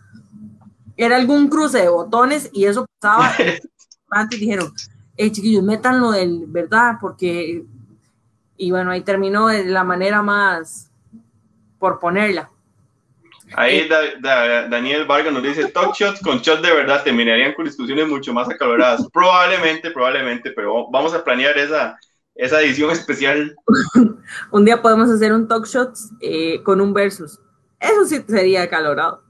Era 0.95 1.17
algún 1.17 1.49
cruce 1.49 1.79
de 1.79 1.89
botones 1.89 2.49
y 2.53 2.65
eso 2.65 2.85
pasaba. 2.99 3.33
antes 4.09 4.39
dijeron, 4.39 4.73
hey, 5.17 5.31
chiquillos, 5.31 5.63
métanlo 5.63 6.11
del, 6.11 6.45
¿verdad? 6.47 6.97
Porque... 6.99 7.65
Y 8.57 8.71
bueno, 8.71 8.91
ahí 8.91 9.01
terminó 9.01 9.47
de 9.47 9.65
la 9.65 9.83
manera 9.83 10.21
más 10.21 10.91
por 11.79 11.99
ponerla. 11.99 12.51
Ahí 13.55 13.87
da, 13.87 14.01
da, 14.19 14.67
Daniel 14.67 15.05
Vargas 15.05 15.33
nos 15.33 15.43
dice, 15.43 15.67
talk 15.67 15.93
shots 15.93 16.21
con 16.21 16.39
shots 16.39 16.61
de 16.61 16.73
verdad 16.73 17.03
terminarían 17.03 17.53
con 17.53 17.65
discusiones 17.65 18.07
mucho 18.07 18.33
más 18.33 18.49
acaloradas. 18.49 19.07
Probablemente, 19.11 19.91
probablemente, 19.91 20.51
pero 20.51 20.89
vamos 20.89 21.13
a 21.13 21.23
planear 21.23 21.57
esa, 21.57 21.97
esa 22.35 22.61
edición 22.61 22.91
especial. 22.91 23.55
un 24.51 24.65
día 24.65 24.81
podemos 24.81 25.09
hacer 25.09 25.33
un 25.33 25.47
talk 25.47 25.65
shots 25.65 26.11
eh, 26.21 26.61
con 26.63 26.79
un 26.79 26.93
versus. 26.93 27.39
Eso 27.79 28.05
sí 28.05 28.23
sería 28.27 28.63
acalorado. 28.63 29.23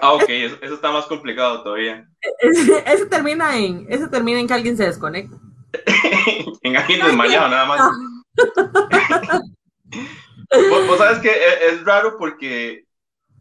Ah, 0.00 0.12
ok, 0.12 0.24
eso, 0.28 0.56
eso 0.62 0.74
está 0.74 0.92
más 0.92 1.06
complicado 1.06 1.62
todavía. 1.62 2.06
Ese, 2.40 2.84
ese, 2.86 3.06
termina 3.06 3.56
en, 3.56 3.86
ese 3.88 4.06
termina 4.06 4.38
en 4.38 4.46
que 4.46 4.52
alguien 4.52 4.76
se 4.76 4.84
desconecta. 4.84 5.36
en 6.62 6.76
alguien 6.76 7.00
desmayado, 7.02 7.48
nada 7.48 7.64
más. 7.64 7.80
vos, 10.50 10.86
vos 10.86 10.98
sabes 10.98 11.18
que 11.20 11.30
es, 11.30 11.72
es 11.72 11.84
raro 11.84 12.18
porque 12.18 12.84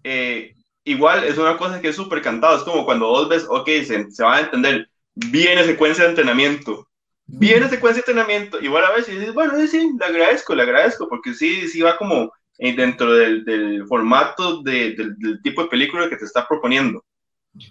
eh, 0.03 0.55
igual 0.83 1.23
es 1.23 1.37
una 1.37 1.57
cosa 1.57 1.81
que 1.81 1.89
es 1.89 1.95
súper 1.95 2.21
cantado, 2.21 2.57
es 2.57 2.63
como 2.63 2.85
cuando 2.85 3.07
vos 3.07 3.29
ves, 3.29 3.45
ok, 3.47 3.67
se, 3.85 4.11
se 4.11 4.23
va 4.23 4.37
a 4.37 4.41
entender, 4.41 4.89
viene 5.13 5.63
secuencia 5.63 6.03
de 6.03 6.11
entrenamiento, 6.11 6.87
viene 7.25 7.69
secuencia 7.69 8.03
de 8.03 8.11
entrenamiento, 8.11 8.59
igual 8.61 8.85
a 8.85 8.91
veces 8.91 9.19
dices, 9.19 9.33
bueno, 9.33 9.53
sí, 9.67 9.91
le 9.99 10.05
agradezco, 10.05 10.55
le 10.55 10.63
agradezco, 10.63 11.07
porque 11.07 11.33
sí, 11.33 11.67
sí 11.67 11.81
va 11.81 11.97
como 11.97 12.31
dentro 12.57 13.13
del, 13.13 13.45
del 13.45 13.87
formato 13.87 14.61
de, 14.63 14.95
del, 14.95 15.17
del, 15.17 15.41
tipo 15.41 15.63
de 15.63 15.69
película 15.69 16.09
que 16.09 16.17
te 16.17 16.25
está 16.25 16.47
proponiendo. 16.47 17.03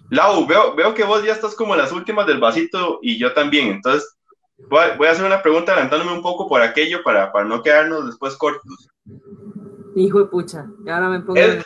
Lau, 0.09 0.45
veo, 0.45 0.75
veo 0.75 0.93
que 0.93 1.03
vos 1.03 1.23
ya 1.23 1.33
estás 1.33 1.55
como 1.55 1.75
las 1.75 1.91
últimas 1.91 2.25
del 2.25 2.39
vasito 2.39 2.99
y 3.01 3.17
yo 3.17 3.33
también, 3.33 3.67
entonces 3.67 4.17
voy 4.69 4.79
a, 4.79 4.95
voy 4.97 5.07
a 5.07 5.11
hacer 5.11 5.25
una 5.25 5.41
pregunta 5.41 5.71
adelantándome 5.71 6.13
un 6.13 6.21
poco 6.21 6.47
por 6.47 6.61
aquello 6.61 7.03
para, 7.03 7.31
para 7.31 7.45
no 7.45 7.61
quedarnos 7.61 8.07
después 8.07 8.35
cortos. 8.35 8.89
Hijo 9.95 10.19
de 10.19 10.25
pucha, 10.25 10.67
ahora 10.87 11.09
me 11.09 11.19
pongo... 11.19 11.39
Es, 11.39 11.65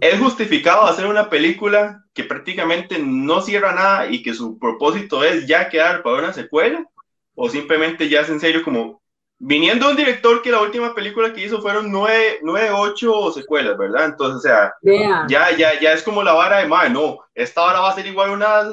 es 0.00 0.18
justificado 0.18 0.82
hacer 0.84 1.06
una 1.06 1.28
película 1.28 2.04
que 2.14 2.24
prácticamente 2.24 2.98
no 2.98 3.40
cierra 3.40 3.72
nada 3.72 4.10
y 4.10 4.22
que 4.22 4.34
su 4.34 4.58
propósito 4.58 5.24
es 5.24 5.46
ya 5.46 5.68
quedar 5.68 6.02
para 6.02 6.18
una 6.18 6.32
secuela 6.32 6.84
o 7.34 7.48
simplemente 7.48 8.08
ya 8.08 8.20
es 8.20 8.28
en 8.28 8.40
serio 8.40 8.62
como 8.62 9.00
viniendo 9.38 9.88
un 9.88 9.96
director 9.96 10.42
que 10.42 10.50
la 10.50 10.60
última 10.60 10.94
película 10.94 11.32
que 11.32 11.44
hizo 11.44 11.62
fueron 11.62 11.90
nueve, 11.90 12.38
nueve 12.42 12.70
ocho 12.72 13.32
secuelas, 13.32 13.76
¿verdad? 13.78 14.06
Entonces, 14.06 14.36
o 14.36 14.40
sea, 14.40 14.74
yeah. 14.82 15.26
ya, 15.28 15.56
ya, 15.56 15.80
ya 15.80 15.92
es 15.92 16.02
como 16.02 16.22
la 16.22 16.34
vara 16.34 16.58
de 16.58 16.68
madre, 16.68 16.90
no, 16.90 17.18
esta 17.34 17.62
vara 17.62 17.80
va 17.80 17.90
a 17.90 17.94
ser 17.94 18.06
igual 18.06 18.30
una 18.30 18.70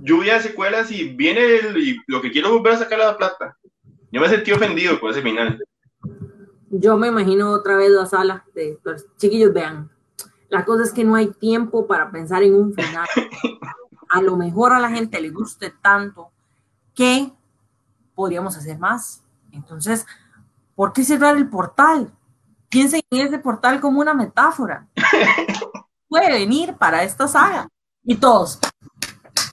lluvia 0.00 0.34
de 0.34 0.40
secuelas 0.40 0.90
y 0.90 1.04
viene 1.04 1.40
el, 1.40 1.78
y 1.78 1.96
lo 2.08 2.20
que 2.20 2.30
quiero 2.30 2.50
volver 2.50 2.74
a 2.74 2.78
sacar 2.78 2.98
la 2.98 3.16
plata. 3.16 3.56
Yo 4.10 4.20
me 4.20 4.28
sentí 4.28 4.50
ofendido 4.52 4.98
con 4.98 5.10
ese 5.10 5.22
final. 5.22 5.62
Yo 6.70 6.96
me 6.96 7.08
imagino 7.08 7.50
otra 7.50 7.76
vez 7.76 7.90
la 7.90 8.06
sala 8.06 8.44
de 8.54 8.78
los 8.84 9.06
chiquillos 9.16 9.52
vean 9.52 9.90
la 10.48 10.64
cosa 10.64 10.84
es 10.84 10.92
que 10.92 11.04
no 11.04 11.14
hay 11.14 11.28
tiempo 11.28 11.86
para 11.86 12.10
pensar 12.10 12.42
en 12.42 12.54
un 12.54 12.74
final. 12.74 13.06
a 14.10 14.22
lo 14.22 14.36
mejor 14.36 14.72
a 14.72 14.80
la 14.80 14.88
gente 14.88 15.20
le 15.20 15.30
guste 15.30 15.72
tanto 15.82 16.30
que 16.94 17.32
podríamos 18.14 18.56
hacer 18.56 18.78
más. 18.78 19.22
Entonces, 19.52 20.06
¿por 20.74 20.92
qué 20.92 21.04
cerrar 21.04 21.36
el 21.36 21.48
portal? 21.48 22.12
Piensen 22.68 23.02
en 23.10 23.26
ese 23.26 23.38
portal 23.38 23.80
como 23.80 24.00
una 24.00 24.14
metáfora. 24.14 24.86
Puede 26.08 26.32
venir 26.32 26.74
para 26.76 27.02
esta 27.02 27.28
saga. 27.28 27.68
Y 28.02 28.16
todos. 28.16 28.58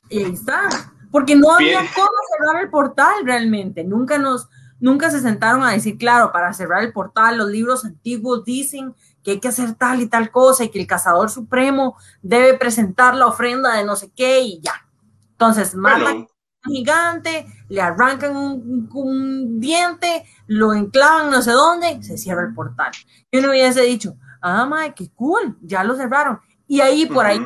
Y 0.10 0.24
ahí 0.24 0.34
está. 0.34 0.70
Porque 1.12 1.36
no 1.36 1.52
había 1.52 1.80
cómo 1.94 2.08
cerrar 2.38 2.64
el 2.64 2.70
portal 2.70 3.26
realmente. 3.26 3.84
Nunca 3.84 4.18
nos, 4.18 4.48
nunca 4.86 5.10
se 5.10 5.20
sentaron 5.20 5.64
a 5.64 5.72
decir, 5.72 5.98
claro, 5.98 6.32
para 6.32 6.54
cerrar 6.54 6.84
el 6.84 6.94
portal, 6.94 7.40
los 7.40 7.50
libros 7.50 7.86
antiguos 7.86 8.46
dicen 8.46 8.94
que 9.24 9.32
hay 9.32 9.40
que 9.40 9.48
hacer 9.48 9.74
tal 9.74 10.00
y 10.00 10.06
tal 10.08 10.30
cosa 10.30 10.64
y 10.64 10.70
que 10.70 10.80
el 10.80 10.86
cazador 10.86 11.32
supremo 11.32 11.98
debe 12.22 12.56
presentar 12.56 13.16
la 13.16 13.26
ofrenda 13.26 13.74
de 13.74 13.84
no 13.84 13.96
sé 13.96 14.12
qué 14.16 14.42
y 14.42 14.62
ya. 14.62 14.88
Entonces, 15.32 15.74
matan 15.74 16.18
un 16.18 16.28
gigante, 16.72 17.48
le 17.68 17.82
arrancan 17.82 18.38
un, 18.38 19.60
diente, 19.60 20.24
lo 20.46 20.72
enclavan 20.72 21.32
no 21.32 21.42
sé 21.42 21.54
dónde, 21.54 22.04
se 22.04 22.20
cierra 22.20 22.44
el 22.44 22.54
portal. 22.54 22.92
Yo 23.32 23.42
no 23.42 23.50
hubiese 23.50 23.82
dicho, 23.82 24.16
ah, 24.40 24.68
madre, 24.68 24.94
qué 24.96 25.10
cool, 25.16 25.58
ya 25.64 25.84
lo 25.84 25.96
cerraron. 25.96 26.40
Y 26.68 26.82
ahí, 26.82 27.08
por 27.08 27.26
ahí, 27.26 27.40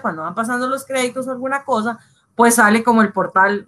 cuando 0.00 0.22
van 0.22 0.36
pasando 0.36 0.68
los 0.68 0.86
créditos 0.86 1.26
o 1.26 1.32
alguna 1.32 1.64
cosa, 1.64 1.98
pues 2.36 2.54
sale 2.54 2.84
como 2.84 3.02
el 3.02 3.12
portal 3.12 3.66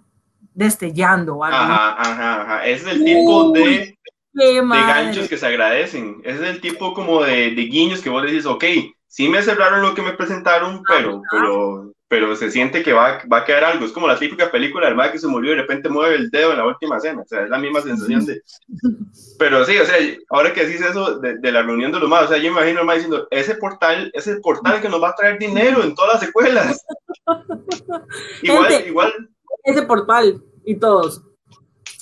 destellando. 0.53 1.43
Ajá, 1.43 1.95
ajá, 1.99 2.41
ajá. 2.41 2.65
Es 2.65 2.85
el 2.85 3.03
tipo 3.03 3.51
de 3.51 3.97
de 4.33 4.61
ganchos 4.61 5.29
que 5.29 5.37
se 5.37 5.45
agradecen. 5.45 6.21
Es 6.23 6.39
el 6.41 6.59
tipo 6.59 6.93
como 6.93 7.23
de, 7.23 7.51
de, 7.51 7.61
guiños 7.63 8.01
que 8.01 8.09
vos 8.09 8.23
decís, 8.23 8.45
ok, 8.45 8.65
sí 9.07 9.29
me 9.29 9.41
cerraron 9.41 9.81
lo 9.81 9.93
que 9.93 10.01
me 10.01 10.13
presentaron, 10.13 10.81
pero, 10.87 11.21
pero, 11.29 11.93
pero 12.07 12.35
se 12.35 12.49
siente 12.49 12.81
que 12.81 12.93
va, 12.93 13.21
va 13.31 13.39
a 13.39 13.45
quedar 13.45 13.63
algo. 13.63 13.85
Es 13.85 13.91
como 13.91 14.07
la 14.07 14.17
típica 14.17 14.51
película 14.51 14.89
del 14.89 15.11
que 15.11 15.19
se 15.19 15.27
murió 15.27 15.51
y 15.51 15.55
de 15.55 15.61
repente 15.61 15.87
mueve 15.87 16.15
el 16.15 16.31
dedo 16.31 16.51
en 16.51 16.57
la 16.57 16.65
última 16.65 16.97
escena. 16.97 17.21
O 17.21 17.27
sea, 17.27 17.43
es 17.43 17.49
la 17.49 17.59
misma 17.59 17.81
sensación 17.81 18.25
de... 18.25 18.41
Pero 19.37 19.63
sí, 19.65 19.77
o 19.77 19.85
sea, 19.85 19.97
ahora 20.29 20.51
que 20.51 20.65
decís 20.65 20.81
eso 20.81 21.19
de, 21.19 21.37
de 21.37 21.51
la 21.51 21.61
reunión 21.61 21.91
de 21.91 21.99
los 21.99 22.09
más, 22.09 22.25
o 22.25 22.27
sea, 22.29 22.37
yo 22.37 22.49
imagino 22.49 22.81
al 22.81 22.87
diciendo, 22.95 23.27
ese 23.29 23.55
portal 23.55 24.09
es 24.13 24.25
el 24.27 24.41
portal 24.41 24.81
que 24.81 24.89
nos 24.89 25.01
va 25.01 25.09
a 25.09 25.15
traer 25.15 25.37
dinero 25.37 25.83
en 25.83 25.93
todas 25.93 26.13
las 26.13 26.23
secuelas. 26.23 26.83
igual, 28.41 28.87
igual. 28.87 29.32
Ese 29.63 29.81
portal 29.83 30.43
y 30.65 30.75
todos. 30.75 31.21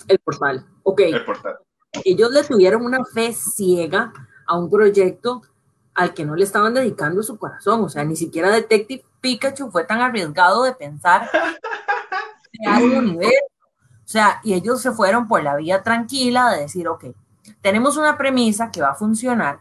El 0.07 0.19
portal. 0.19 0.65
Ok. 0.83 1.01
El 1.01 1.25
portal 1.25 1.57
ellos 2.05 2.31
le 2.31 2.43
tuvieron 2.43 2.85
una 2.85 3.03
fe 3.03 3.33
ciega 3.33 4.13
a 4.47 4.57
un 4.57 4.69
proyecto 4.69 5.41
al 5.93 6.13
que 6.13 6.25
no 6.25 6.35
le 6.35 6.43
estaban 6.43 6.73
dedicando 6.73 7.21
su 7.21 7.37
corazón. 7.37 7.83
O 7.83 7.89
sea, 7.89 8.03
ni 8.03 8.15
siquiera 8.15 8.49
Detective 8.49 9.03
Pikachu 9.19 9.69
fue 9.71 9.83
tan 9.83 9.99
arriesgado 10.01 10.63
de 10.63 10.73
pensar 10.73 11.29
crear 12.51 12.83
un 12.83 12.97
universo. 12.97 13.45
O 14.03 14.07
sea, 14.11 14.39
y 14.43 14.53
ellos 14.53 14.81
se 14.81 14.91
fueron 14.91 15.27
por 15.27 15.43
la 15.43 15.55
vía 15.55 15.83
tranquila 15.83 16.49
de 16.51 16.61
decir, 16.61 16.87
ok, 16.87 17.05
tenemos 17.61 17.97
una 17.97 18.17
premisa 18.17 18.71
que 18.71 18.81
va 18.81 18.91
a 18.91 18.95
funcionar 18.95 19.59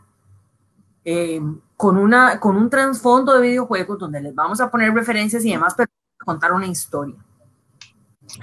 eh, 1.04 1.40
con, 1.76 1.96
una, 1.96 2.40
con 2.40 2.56
un 2.56 2.68
trasfondo 2.68 3.34
de 3.34 3.42
videojuegos 3.42 3.98
donde 3.98 4.20
les 4.20 4.34
vamos 4.34 4.60
a 4.60 4.70
poner 4.70 4.92
referencias 4.92 5.44
y 5.44 5.52
demás, 5.52 5.74
pero 5.76 5.90
contar 6.24 6.52
una 6.52 6.66
historia. 6.66 7.16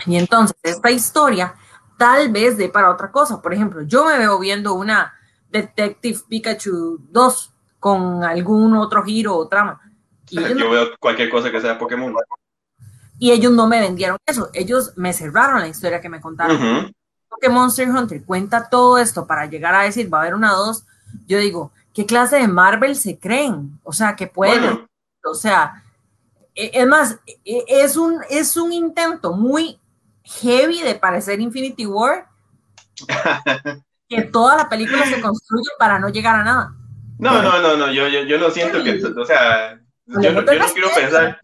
Y 0.05 0.17
entonces, 0.17 0.57
esta 0.63 0.91
historia 0.91 1.55
tal 1.97 2.31
vez 2.31 2.57
de 2.57 2.69
para 2.69 2.91
otra 2.91 3.11
cosa. 3.11 3.41
Por 3.41 3.53
ejemplo, 3.53 3.81
yo 3.81 4.05
me 4.05 4.17
veo 4.17 4.39
viendo 4.39 4.73
una 4.73 5.13
Detective 5.49 6.19
Pikachu 6.27 6.99
2 7.09 7.53
con 7.79 8.23
algún 8.23 8.75
otro 8.75 9.03
giro 9.03 9.35
o 9.35 9.47
trama. 9.47 9.81
yo 10.29 10.69
veo 10.69 10.89
cualquier 10.99 11.29
cosa 11.29 11.51
que 11.51 11.59
sea 11.59 11.77
Pokémon. 11.77 12.13
Y 13.19 13.31
ellos 13.31 13.51
no 13.51 13.67
me 13.67 13.79
vendieron 13.79 14.17
eso, 14.25 14.49
ellos 14.53 14.93
me 14.95 15.11
cerraron 15.11 15.61
la 15.61 15.67
historia 15.67 15.99
que 15.99 16.09
me 16.09 16.21
contaron. 16.21 16.93
Porque 17.27 17.49
Monster 17.49 17.89
Hunter 17.89 18.23
cuenta 18.23 18.69
todo 18.69 18.97
esto 18.99 19.25
para 19.25 19.47
llegar 19.47 19.73
a 19.75 19.83
decir, 19.83 20.11
va 20.11 20.19
a 20.19 20.21
haber 20.21 20.35
una 20.35 20.53
2. 20.53 20.85
Yo 21.27 21.39
digo, 21.39 21.71
¿qué 21.93 22.05
clase 22.05 22.37
de 22.37 22.47
Marvel 22.47 22.95
se 22.95 23.17
creen? 23.17 23.79
O 23.83 23.91
sea, 23.91 24.15
que 24.15 24.27
pueden. 24.27 24.87
O 25.23 25.33
sea, 25.33 25.83
es 26.57 26.87
más, 26.87 27.19
e, 27.45 27.63
es 27.67 27.95
un, 27.95 28.21
es 28.29 28.57
un 28.57 28.73
intento 28.73 29.33
muy 29.33 29.79
heavy 30.23 30.81
de 30.81 30.95
parecer 30.95 31.39
Infinity 31.39 31.85
War, 31.85 32.27
que 34.09 34.23
toda 34.23 34.57
la 34.57 34.69
película 34.69 35.05
se 35.05 35.21
construye 35.21 35.69
para 35.77 35.99
no 35.99 36.09
llegar 36.09 36.35
a 36.35 36.43
nada. 36.43 36.75
No, 37.19 37.41
no, 37.41 37.61
no, 37.61 37.77
no, 37.77 37.91
yo, 37.91 38.07
yo, 38.07 38.23
yo 38.23 38.37
no 38.37 38.49
siento 38.49 38.83
que, 38.83 39.03
o 39.03 39.25
sea, 39.25 39.79
yo, 40.05 40.31
no, 40.31 40.43
yo 40.45 40.59
no 40.59 40.65
quiero 40.73 40.89
pensar, 40.95 41.39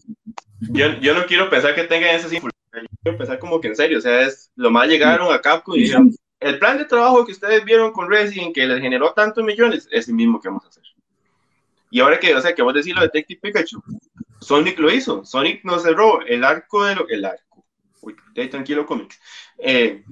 yo, 0.60 0.88
yo, 1.00 1.14
no 1.14 1.26
quiero 1.26 1.50
pensar 1.50 1.76
que 1.76 1.84
tengan 1.84 2.16
esas 2.16 2.32
influencias, 2.34 2.84
yo 2.84 2.98
quiero 3.02 3.18
pensar 3.18 3.40
como 3.40 3.62
que 3.62 3.70
en 3.70 3.76
serio, 3.76 3.98
o 3.98 4.02
sea, 4.02 4.22
es 4.22 4.52
lo 4.56 4.72
más 4.72 4.88
llegaron 4.88 5.34
a 5.34 5.42
Capcom 5.42 5.76
y 5.76 5.82
dijeron, 5.82 6.12
el 6.40 6.60
plan 6.60 6.78
de 6.78 6.86
trabajo 6.86 7.26
que 7.26 7.32
ustedes 7.32 7.64
vieron 7.64 7.92
con 7.92 8.10
Resident, 8.10 8.54
que 8.54 8.66
les 8.66 8.82
generó 8.82 9.14
tantos 9.14 9.44
millones, 9.44 9.88
es 9.92 10.08
el 10.08 10.16
mismo 10.16 10.42
que 10.42 10.50
vamos 10.50 10.66
a 10.66 10.70
hacer. 10.70 10.84
Y 11.90 12.00
ahora 12.00 12.20
que, 12.20 12.36
o 12.36 12.42
sea, 12.42 12.56
que 12.56 12.62
vos 12.62 12.74
decís 12.74 12.94
lo 12.94 13.02
de 13.02 13.08
Detective 13.08 13.40
Pikachu, 13.40 13.82
Sonic 14.44 14.78
lo 14.80 14.92
hizo, 14.92 15.26
Sonic 15.26 15.64
nos 15.64 15.84
cerró 15.84 16.22
el 16.26 16.44
arco 16.44 16.84
de 16.84 16.96
lo, 16.96 17.08
el 17.10 17.26
arco 17.26 17.66
uy, 18.02 18.16
tranquilo 18.50 18.86
cómics. 18.86 19.20
Eh, 19.58 20.04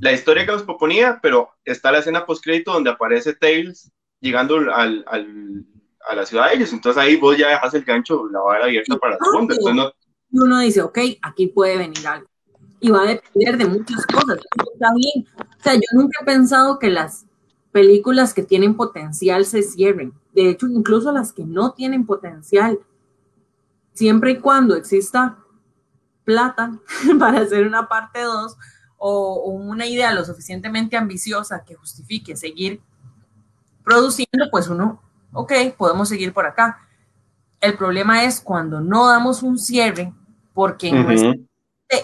la 0.00 0.12
historia 0.12 0.44
que 0.44 0.52
nos 0.52 0.62
proponía, 0.62 1.18
pero 1.22 1.50
está 1.64 1.90
la 1.90 1.98
escena 1.98 2.26
post 2.26 2.44
crédito 2.44 2.72
donde 2.72 2.90
aparece 2.90 3.34
Tails 3.34 3.90
llegando 4.20 4.56
al, 4.56 5.04
al, 5.06 5.64
a 6.06 6.14
la 6.14 6.26
ciudad 6.26 6.48
de 6.48 6.56
ellos. 6.56 6.72
Entonces 6.72 7.02
ahí 7.02 7.16
vos 7.16 7.36
ya 7.36 7.48
dejas 7.48 7.72
el 7.74 7.84
gancho, 7.84 8.28
la 8.30 8.40
vara 8.40 8.64
abierta 8.64 8.96
para 8.98 9.16
la 9.18 9.24
segunda. 9.24 9.54
Entonces 9.54 9.92
Y 10.30 10.38
uno 10.38 10.60
dice, 10.60 10.82
ok, 10.82 10.98
aquí 11.22 11.46
puede 11.46 11.78
venir 11.78 12.06
algo. 12.06 12.28
Y 12.80 12.90
va 12.90 13.02
a 13.02 13.06
depender 13.06 13.56
de 13.56 13.64
muchas 13.64 14.06
cosas. 14.06 14.38
Está 14.72 14.88
bien. 14.94 15.26
O 15.38 15.62
sea, 15.62 15.74
yo 15.74 15.80
nunca 15.94 16.18
he 16.20 16.24
pensado 16.26 16.78
que 16.78 16.90
las 16.90 17.24
películas 17.72 18.34
que 18.34 18.42
tienen 18.42 18.76
potencial 18.76 19.46
se 19.46 19.62
cierren. 19.62 20.12
De 20.34 20.50
hecho, 20.50 20.66
incluso 20.66 21.10
las 21.12 21.32
que 21.32 21.44
no 21.44 21.72
tienen 21.72 22.04
potencial, 22.04 22.78
siempre 23.96 24.32
y 24.32 24.38
cuando 24.38 24.76
exista 24.76 25.38
plata 26.24 26.72
para 27.18 27.40
hacer 27.40 27.66
una 27.66 27.88
parte 27.88 28.20
2 28.20 28.56
o, 28.98 29.50
una 29.50 29.86
idea 29.86 30.12
lo 30.12 30.24
suficientemente 30.24 30.96
ambiciosa 30.96 31.64
que 31.64 31.74
justifique 31.74 32.36
seguir 32.36 32.80
produciendo, 33.84 34.50
pues 34.50 34.68
uno, 34.68 35.02
ok, 35.32 35.52
podemos 35.76 36.08
seguir 36.08 36.32
por 36.32 36.46
acá. 36.46 36.80
El 37.60 37.76
problema 37.76 38.24
es 38.24 38.40
cuando 38.40 38.80
no 38.80 39.06
damos 39.06 39.42
un 39.42 39.58
cierre, 39.58 40.12
porque 40.52 40.90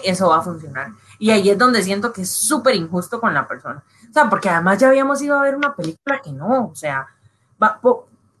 eso 0.03 0.29
va 0.29 0.37
a 0.37 0.41
funcionar. 0.41 0.91
Y 1.19 1.31
ahí 1.31 1.49
es 1.49 1.57
donde 1.57 1.83
siento 1.83 2.13
que 2.13 2.21
es 2.21 2.31
súper 2.31 2.75
injusto 2.75 3.19
con 3.19 3.33
la 3.33 3.47
persona. 3.47 3.83
O 4.09 4.13
sea, 4.13 4.29
porque 4.29 4.49
además 4.49 4.79
ya 4.79 4.87
habíamos 4.87 5.21
ido 5.21 5.37
a 5.37 5.41
ver 5.41 5.55
una 5.55 5.75
película 5.75 6.21
que 6.23 6.31
no, 6.31 6.67
o 6.67 6.75
sea, 6.75 7.07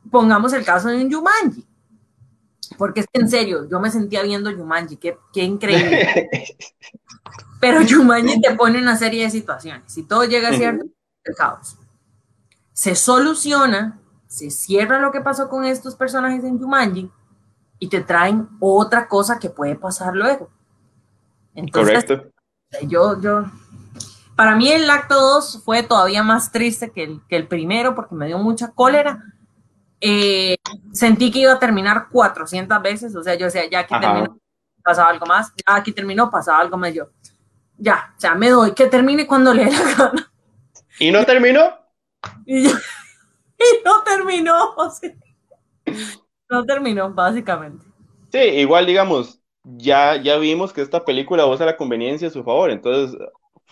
pongamos 0.09 0.53
el 0.53 0.63
caso 0.63 0.87
de 0.89 1.03
un 1.03 1.11
Jumanji. 1.11 1.65
Porque 2.83 2.99
es 2.99 3.07
que 3.07 3.21
en 3.21 3.29
serio, 3.29 3.65
yo 3.69 3.79
me 3.79 3.89
sentía 3.89 4.21
viendo 4.23 4.53
Jumanji, 4.53 4.97
qué, 4.97 5.17
qué 5.31 5.41
increíble. 5.41 6.29
Pero 7.61 7.79
Jumanji 7.89 8.41
te 8.41 8.55
pone 8.55 8.77
una 8.77 8.97
serie 8.97 9.23
de 9.23 9.29
situaciones. 9.29 9.89
Si 9.89 10.03
todo 10.03 10.25
llega 10.25 10.49
a 10.49 10.53
cierto, 10.53 10.83
el 11.23 11.33
caos. 11.33 11.77
Se 12.73 12.95
soluciona, 12.95 14.01
se 14.27 14.51
cierra 14.51 14.99
lo 14.99 15.13
que 15.13 15.21
pasó 15.21 15.47
con 15.47 15.63
estos 15.63 15.95
personajes 15.95 16.43
en 16.43 16.59
Jumanji 16.59 17.09
y 17.79 17.87
te 17.87 18.01
traen 18.01 18.49
otra 18.59 19.07
cosa 19.07 19.39
que 19.39 19.49
puede 19.49 19.75
pasar 19.75 20.13
luego. 20.13 20.49
Entonces, 21.55 22.03
Correcto. 22.03 22.31
Yo, 22.81 23.21
yo, 23.21 23.45
para 24.35 24.57
mí 24.57 24.69
el 24.69 24.89
acto 24.89 25.15
2 25.15 25.61
fue 25.63 25.83
todavía 25.83 26.21
más 26.21 26.51
triste 26.51 26.91
que 26.91 27.03
el, 27.03 27.21
que 27.29 27.37
el 27.37 27.47
primero 27.47 27.95
porque 27.95 28.13
me 28.13 28.27
dio 28.27 28.39
mucha 28.39 28.71
cólera 28.71 29.23
eh, 30.05 30.57
sentí 30.91 31.31
que 31.31 31.39
iba 31.39 31.53
a 31.53 31.59
terminar 31.59 32.09
400 32.11 32.81
veces, 32.81 33.15
o 33.15 33.23
sea, 33.23 33.35
yo 33.35 33.45
decía, 33.45 33.69
ya 33.69 33.79
aquí 33.79 33.95
terminó, 33.97 34.37
pasaba 34.83 35.09
algo 35.09 35.25
más, 35.25 35.53
ya 35.55 35.75
aquí 35.75 35.93
terminó, 35.93 36.29
pasaba 36.29 36.59
algo 36.59 36.77
más, 36.77 36.93
yo, 36.93 37.09
ya, 37.77 38.13
ya 38.19 38.35
me 38.35 38.49
doy, 38.49 38.73
que 38.73 38.87
termine 38.87 39.25
cuando 39.25 39.53
le 39.53 39.63
dé 39.63 39.71
la 39.71 39.95
gana. 39.95 40.33
¿Y 40.99 41.09
no 41.09 41.25
terminó? 41.25 41.61
Y, 42.45 42.63
no 43.85 44.03
terminó, 44.03 44.75
no 46.49 46.65
terminó, 46.65 47.13
básicamente. 47.13 47.85
Sí, 48.29 48.39
igual 48.39 48.85
digamos, 48.85 49.39
ya, 49.63 50.17
ya 50.17 50.35
vimos 50.35 50.73
que 50.73 50.81
esta 50.81 51.05
película 51.05 51.45
usa 51.45 51.65
la 51.65 51.77
conveniencia 51.77 52.27
a 52.27 52.31
su 52.31 52.43
favor, 52.43 52.71
entonces 52.71 53.17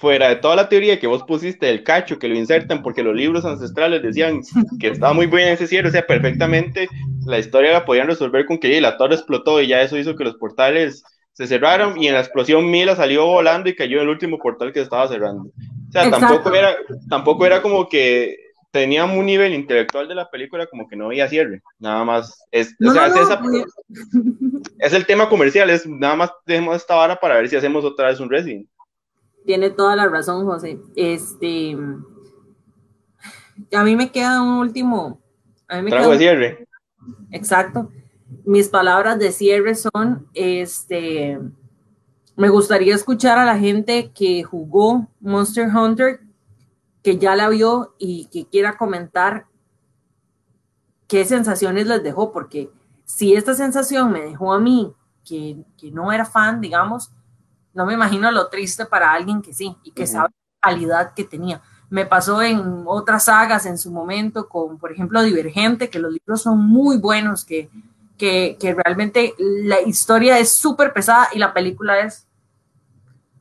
fuera 0.01 0.29
de 0.29 0.37
toda 0.37 0.55
la 0.55 0.67
teoría 0.67 0.99
que 0.99 1.05
vos 1.05 1.21
pusiste 1.23 1.67
del 1.67 1.83
cacho, 1.83 2.17
que 2.17 2.27
lo 2.27 2.35
insertan 2.35 2.81
porque 2.81 3.03
los 3.03 3.15
libros 3.15 3.45
ancestrales 3.45 4.01
decían 4.01 4.41
que 4.79 4.87
estaba 4.87 5.13
muy 5.13 5.27
bien 5.27 5.49
ese 5.49 5.67
cierre, 5.67 5.89
o 5.89 5.91
sea, 5.91 6.07
perfectamente 6.07 6.89
la 7.27 7.37
historia 7.37 7.71
la 7.71 7.85
podían 7.85 8.07
resolver 8.07 8.47
con 8.47 8.57
que 8.57 8.81
la 8.81 8.97
torre 8.97 9.13
explotó 9.13 9.61
y 9.61 9.67
ya 9.67 9.83
eso 9.83 9.97
hizo 9.97 10.15
que 10.15 10.23
los 10.23 10.37
portales 10.37 11.03
se 11.33 11.45
cerraron 11.45 12.01
y 12.01 12.07
en 12.07 12.15
la 12.15 12.19
explosión 12.19 12.69
Mila 12.69 12.95
salió 12.95 13.27
volando 13.27 13.69
y 13.69 13.75
cayó 13.75 13.97
en 13.97 14.03
el 14.03 14.09
último 14.09 14.39
portal 14.39 14.73
que 14.73 14.81
estaba 14.81 15.07
cerrando. 15.07 15.43
O 15.43 15.91
sea, 15.91 16.09
tampoco 16.09 16.53
era, 16.53 16.75
tampoco 17.07 17.45
era 17.45 17.61
como 17.61 17.87
que 17.87 18.35
tenía 18.71 19.05
un 19.05 19.23
nivel 19.23 19.53
intelectual 19.53 20.07
de 20.07 20.15
la 20.15 20.31
película 20.31 20.65
como 20.65 20.87
que 20.87 20.95
no 20.95 21.05
había 21.05 21.27
cierre, 21.27 21.61
nada 21.77 22.03
más. 22.03 22.43
Es, 22.49 22.75
o 22.83 22.91
sea, 22.91 23.05
es, 23.05 23.13
es, 24.79 24.93
el 24.93 25.05
tema 25.05 25.29
comercial, 25.29 25.69
es 25.69 25.85
nada 25.85 26.15
más 26.15 26.31
dejemos 26.47 26.77
esta 26.77 26.95
vara 26.95 27.17
para 27.17 27.35
ver 27.35 27.49
si 27.49 27.55
hacemos 27.55 27.85
otra 27.85 28.07
vez 28.07 28.19
un 28.19 28.31
Resident. 28.31 28.67
Tiene 29.45 29.69
toda 29.69 29.95
la 29.95 30.07
razón, 30.07 30.45
José. 30.45 30.79
Este, 30.95 31.75
a 33.73 33.83
mí 33.83 33.95
me 33.95 34.11
queda 34.11 34.41
un 34.41 34.59
último. 34.59 35.21
A 35.67 35.77
mí 35.77 35.83
me 35.83 35.91
Trago 35.91 36.11
de 36.11 36.17
cierre. 36.17 36.67
Exacto. 37.31 37.89
Mis 38.45 38.69
palabras 38.69 39.19
de 39.19 39.31
cierre 39.31 39.75
son, 39.75 40.27
este, 40.33 41.39
me 42.35 42.49
gustaría 42.49 42.95
escuchar 42.95 43.37
a 43.37 43.45
la 43.45 43.57
gente 43.57 44.11
que 44.13 44.43
jugó 44.43 45.07
Monster 45.19 45.67
Hunter, 45.67 46.21
que 47.03 47.17
ya 47.17 47.35
la 47.35 47.49
vio 47.49 47.95
y 47.97 48.27
que 48.31 48.45
quiera 48.45 48.77
comentar 48.77 49.47
qué 51.07 51.25
sensaciones 51.25 51.87
les 51.87 52.03
dejó, 52.03 52.31
porque 52.31 52.69
si 53.03 53.33
esta 53.33 53.53
sensación 53.53 54.11
me 54.11 54.21
dejó 54.21 54.53
a 54.53 54.59
mí, 54.59 54.93
que, 55.25 55.57
que 55.77 55.91
no 55.91 56.11
era 56.11 56.25
fan, 56.25 56.61
digamos, 56.61 57.11
no 57.73 57.85
me 57.85 57.93
imagino 57.93 58.31
lo 58.31 58.47
triste 58.47 58.85
para 58.85 59.11
alguien 59.11 59.41
que 59.41 59.53
sí 59.53 59.75
y 59.83 59.91
que 59.91 60.07
sabe 60.07 60.29
la 60.29 60.71
calidad 60.71 61.13
que 61.13 61.23
tenía. 61.23 61.61
Me 61.89 62.05
pasó 62.05 62.41
en 62.41 62.83
otras 62.85 63.25
sagas 63.25 63.65
en 63.65 63.77
su 63.77 63.91
momento, 63.91 64.47
con 64.47 64.77
por 64.77 64.91
ejemplo 64.91 65.21
Divergente, 65.23 65.89
que 65.89 65.99
los 65.99 66.11
libros 66.11 66.41
son 66.41 66.65
muy 66.65 66.97
buenos, 66.97 67.43
que, 67.43 67.69
que, 68.17 68.57
que 68.59 68.73
realmente 68.73 69.33
la 69.37 69.81
historia 69.81 70.39
es 70.39 70.51
súper 70.51 70.93
pesada 70.93 71.29
y 71.33 71.39
la 71.39 71.53
película 71.53 71.99
es, 71.99 72.27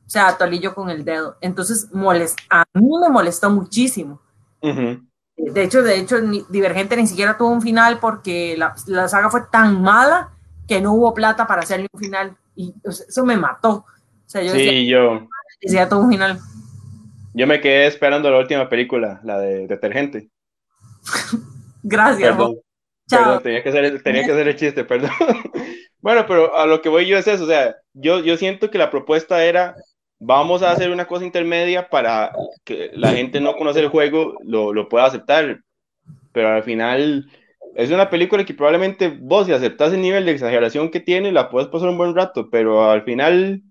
o 0.05 0.09
sea, 0.09 0.37
tolillo 0.37 0.75
con 0.75 0.89
el 0.89 1.05
dedo. 1.05 1.37
Entonces, 1.39 1.91
molest, 1.93 2.39
a 2.49 2.65
mí 2.73 2.89
me 3.01 3.09
molestó 3.09 3.49
muchísimo. 3.49 4.19
De 4.61 5.63
hecho, 5.63 5.81
de 5.81 5.97
hecho, 5.97 6.17
Divergente 6.49 6.97
ni 6.97 7.07
siquiera 7.07 7.37
tuvo 7.37 7.49
un 7.49 7.61
final 7.61 7.99
porque 7.99 8.55
la, 8.57 8.75
la, 8.87 9.07
saga 9.07 9.29
fue 9.29 9.41
tan 9.51 9.81
mala 9.81 10.29
que 10.67 10.81
no 10.81 10.93
hubo 10.93 11.13
plata 11.13 11.47
para 11.47 11.61
hacerle 11.61 11.87
un 11.91 11.99
final 11.99 12.37
y 12.55 12.73
eso 12.83 13.25
me 13.25 13.37
mató 13.37 13.85
sea, 14.31 14.41
yo 14.43 14.51
sí, 14.53 14.87
yo. 14.87 15.27
Decía 15.61 15.89
todo 15.89 15.99
un 15.99 16.09
final. 16.09 16.39
Yo 17.33 17.47
me 17.47 17.61
quedé 17.61 17.87
esperando 17.87 18.29
la 18.29 18.39
última 18.39 18.67
película, 18.69 19.19
la 19.23 19.39
de 19.39 19.67
Detergente. 19.67 20.29
Gracias. 21.83 22.29
Perdón, 22.29 22.55
perdón 23.09 23.43
tenía, 23.43 23.63
que 23.63 23.69
hacer, 23.69 24.03
tenía 24.03 24.25
que 24.25 24.31
hacer 24.31 24.47
el 24.47 24.55
chiste, 24.55 24.83
perdón. 24.83 25.11
bueno, 26.01 26.25
pero 26.27 26.55
a 26.55 26.65
lo 26.65 26.81
que 26.81 26.89
voy 26.89 27.07
yo 27.07 27.17
es 27.17 27.27
eso, 27.27 27.43
o 27.43 27.47
sea, 27.47 27.75
yo, 27.93 28.19
yo 28.19 28.37
siento 28.37 28.69
que 28.69 28.77
la 28.77 28.91
propuesta 28.91 29.43
era, 29.43 29.75
vamos 30.19 30.61
a 30.61 30.71
hacer 30.71 30.91
una 30.91 31.07
cosa 31.07 31.25
intermedia 31.25 31.89
para 31.89 32.31
que 32.63 32.91
la 32.93 33.11
gente 33.11 33.41
no 33.41 33.55
conoce 33.55 33.79
el 33.79 33.89
juego 33.89 34.35
lo, 34.43 34.73
lo 34.73 34.89
pueda 34.89 35.05
aceptar, 35.05 35.59
pero 36.31 36.49
al 36.49 36.63
final 36.63 37.29
es 37.75 37.91
una 37.91 38.09
película 38.09 38.45
que 38.45 38.53
probablemente 38.53 39.09
vos 39.09 39.45
si 39.47 39.53
aceptas 39.53 39.93
el 39.93 40.01
nivel 40.01 40.25
de 40.25 40.33
exageración 40.33 40.89
que 40.89 40.99
tiene, 40.99 41.31
la 41.31 41.49
puedes 41.49 41.69
pasar 41.69 41.89
un 41.89 41.97
buen 41.97 42.15
rato, 42.15 42.49
pero 42.49 42.89
al 42.89 43.03
final 43.03 43.61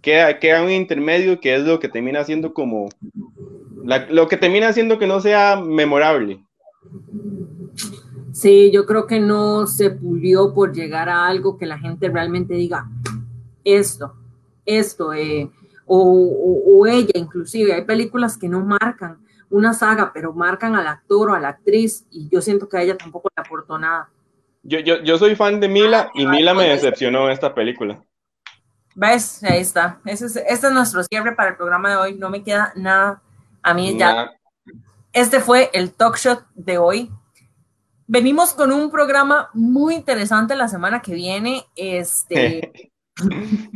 queda, 0.00 0.38
queda 0.38 0.62
un 0.62 0.70
intermedio 0.70 1.40
que 1.40 1.54
es 1.54 1.64
lo 1.64 1.80
que 1.80 1.88
termina 1.88 2.24
siendo 2.24 2.52
como, 2.52 2.88
lo 4.08 4.28
que 4.28 4.36
termina 4.36 4.68
haciendo 4.68 4.98
que 4.98 5.06
no 5.06 5.20
sea 5.20 5.56
memorable. 5.56 6.44
Sí, 8.32 8.70
yo 8.72 8.84
creo 8.84 9.06
que 9.06 9.20
no 9.20 9.66
se 9.66 9.90
pulió 9.90 10.52
por 10.52 10.74
llegar 10.74 11.08
a 11.08 11.26
algo 11.26 11.56
que 11.56 11.66
la 11.66 11.78
gente 11.78 12.08
realmente 12.08 12.54
diga, 12.54 12.88
esto, 13.64 14.14
esto, 14.66 15.14
eh, 15.14 15.50
o, 15.86 16.86
ella 16.86 17.12
inclusive. 17.14 17.72
Hay 17.72 17.84
películas 17.84 18.36
que 18.36 18.48
no 18.48 18.60
marcan 18.60 19.18
una 19.50 19.72
saga, 19.72 20.10
pero 20.12 20.32
marcan 20.32 20.74
al 20.74 20.86
actor 20.86 21.30
o 21.30 21.34
a 21.34 21.40
la 21.40 21.48
actriz 21.48 22.06
y 22.10 22.28
yo 22.28 22.40
siento 22.40 22.68
que 22.68 22.76
a 22.76 22.82
ella 22.82 22.96
tampoco 22.96 23.30
le 23.36 23.40
aportó 23.40 23.78
nada. 23.78 24.10
Yo, 24.62 24.80
yo, 24.80 25.02
yo 25.02 25.16
soy 25.16 25.36
fan 25.36 25.60
de 25.60 25.68
Mila 25.68 26.10
y 26.14 26.26
Mila 26.26 26.54
me 26.54 26.68
decepcionó 26.68 27.26
en 27.26 27.32
esta 27.32 27.54
película. 27.54 28.02
¿Ves? 28.94 29.42
Ahí 29.42 29.60
está. 29.60 30.00
Ese 30.04 30.26
es, 30.26 30.36
este 30.36 30.66
es 30.66 30.72
nuestro 30.72 31.02
cierre 31.04 31.34
para 31.34 31.50
el 31.50 31.56
programa 31.56 31.90
de 31.90 31.96
hoy. 31.96 32.14
No 32.14 32.30
me 32.30 32.42
queda 32.42 32.72
nada. 32.76 33.22
A 33.62 33.74
mí 33.74 33.96
ya. 33.98 34.30
Este 35.12 35.40
fue 35.40 35.70
el 35.72 35.92
talk 35.92 36.16
shot 36.16 36.44
de 36.54 36.78
hoy. 36.78 37.10
Venimos 38.06 38.52
con 38.52 38.72
un 38.72 38.90
programa 38.90 39.50
muy 39.54 39.94
interesante 39.94 40.54
la 40.54 40.68
semana 40.68 41.02
que 41.02 41.14
viene. 41.14 41.66
Este. 41.76 42.92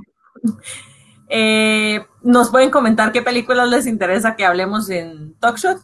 Eh, 1.31 2.07
nos 2.23 2.49
pueden 2.49 2.71
comentar 2.71 3.13
qué 3.13 3.21
películas 3.21 3.69
les 3.69 3.87
interesa 3.87 4.35
que 4.35 4.47
hablemos 4.47 4.89
en 4.89 5.35
talk 5.35 5.59
shot. 5.59 5.79